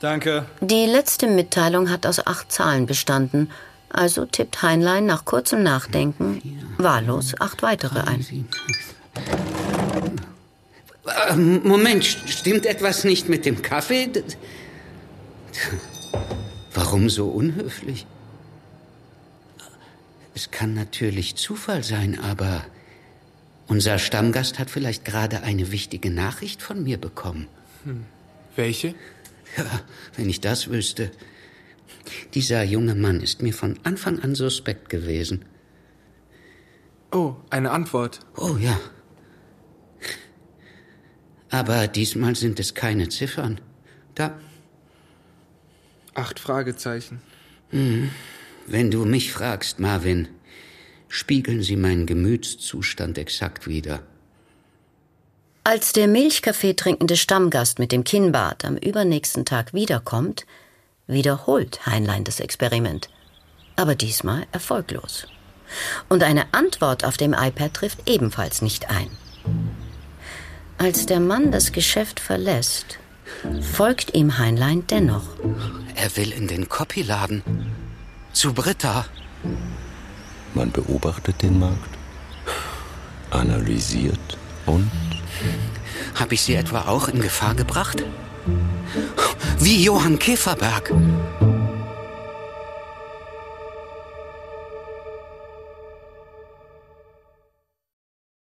Danke. 0.00 0.46
Die 0.60 0.86
letzte 0.86 1.26
Mitteilung 1.26 1.90
hat 1.90 2.06
aus 2.06 2.26
acht 2.26 2.52
Zahlen 2.52 2.86
bestanden. 2.86 3.50
Also 3.88 4.26
tippt 4.26 4.62
Heinlein 4.62 5.06
nach 5.06 5.24
kurzem 5.24 5.62
Nachdenken 5.62 6.42
wahllos 6.76 7.34
acht 7.40 7.62
weitere 7.62 8.00
ein. 8.00 8.46
Moment, 11.62 12.04
stimmt 12.04 12.66
etwas 12.66 13.04
nicht 13.04 13.28
mit 13.28 13.46
dem 13.46 13.62
Kaffee? 13.62 14.10
Warum 16.74 17.08
so 17.08 17.28
unhöflich? 17.28 18.06
Es 20.36 20.50
kann 20.50 20.74
natürlich 20.74 21.34
Zufall 21.36 21.82
sein, 21.82 22.20
aber 22.20 22.62
unser 23.68 23.98
Stammgast 23.98 24.58
hat 24.58 24.68
vielleicht 24.68 25.06
gerade 25.06 25.42
eine 25.42 25.72
wichtige 25.72 26.10
Nachricht 26.10 26.60
von 26.60 26.82
mir 26.82 26.98
bekommen. 26.98 27.48
Hm. 27.84 28.04
Welche? 28.54 28.94
Ja, 29.56 29.80
wenn 30.14 30.28
ich 30.28 30.42
das 30.42 30.68
wüsste. 30.68 31.10
Dieser 32.34 32.62
junge 32.64 32.94
Mann 32.94 33.22
ist 33.22 33.40
mir 33.40 33.54
von 33.54 33.78
Anfang 33.82 34.20
an 34.20 34.34
suspekt 34.34 34.90
gewesen. 34.90 35.46
Oh, 37.10 37.36
eine 37.48 37.70
Antwort. 37.70 38.20
Oh 38.36 38.58
ja. 38.60 38.78
Aber 41.48 41.88
diesmal 41.88 42.36
sind 42.36 42.60
es 42.60 42.74
keine 42.74 43.08
Ziffern. 43.08 43.58
Da. 44.14 44.38
Acht 46.12 46.38
Fragezeichen. 46.38 47.22
Hm. 47.70 48.10
Wenn 48.66 48.90
du 48.90 49.04
mich 49.04 49.32
fragst, 49.32 49.78
Marvin, 49.78 50.28
spiegeln 51.08 51.62
sie 51.62 51.76
meinen 51.76 52.06
Gemütszustand 52.06 53.16
exakt 53.16 53.68
wider. 53.68 54.02
Als 55.62 55.92
der 55.92 56.08
Milchkaffee 56.08 56.74
trinkende 56.74 57.16
Stammgast 57.16 57.78
mit 57.78 57.92
dem 57.92 58.04
Kinnbart 58.04 58.64
am 58.64 58.76
übernächsten 58.76 59.44
Tag 59.44 59.72
wiederkommt, 59.72 60.46
wiederholt 61.06 61.86
Heinlein 61.86 62.24
das 62.24 62.40
Experiment. 62.40 63.08
Aber 63.76 63.94
diesmal 63.94 64.46
erfolglos. 64.52 65.26
Und 66.08 66.22
eine 66.22 66.52
Antwort 66.52 67.04
auf 67.04 67.16
dem 67.16 67.34
iPad 67.34 67.74
trifft 67.74 68.08
ebenfalls 68.08 68.62
nicht 68.62 68.90
ein. 68.90 69.10
Als 70.78 71.06
der 71.06 71.20
Mann 71.20 71.52
das 71.52 71.72
Geschäft 71.72 72.20
verlässt, 72.20 72.98
folgt 73.60 74.14
ihm 74.14 74.38
Heinlein 74.38 74.86
dennoch. 74.88 75.28
Er 75.94 76.16
will 76.16 76.32
in 76.32 76.48
den 76.48 76.68
Copyladen. 76.68 77.42
Zu 78.36 78.52
Britta. 78.52 79.06
Man 80.52 80.70
beobachtet 80.70 81.40
den 81.40 81.58
Markt, 81.58 81.88
analysiert 83.30 84.36
und. 84.66 84.90
Habe 86.16 86.34
ich 86.34 86.42
sie 86.42 86.54
etwa 86.54 86.82
auch 86.82 87.08
in 87.08 87.22
Gefahr 87.22 87.54
gebracht? 87.54 88.04
Wie 89.58 89.82
Johann 89.82 90.18
Käferberg. 90.18 90.92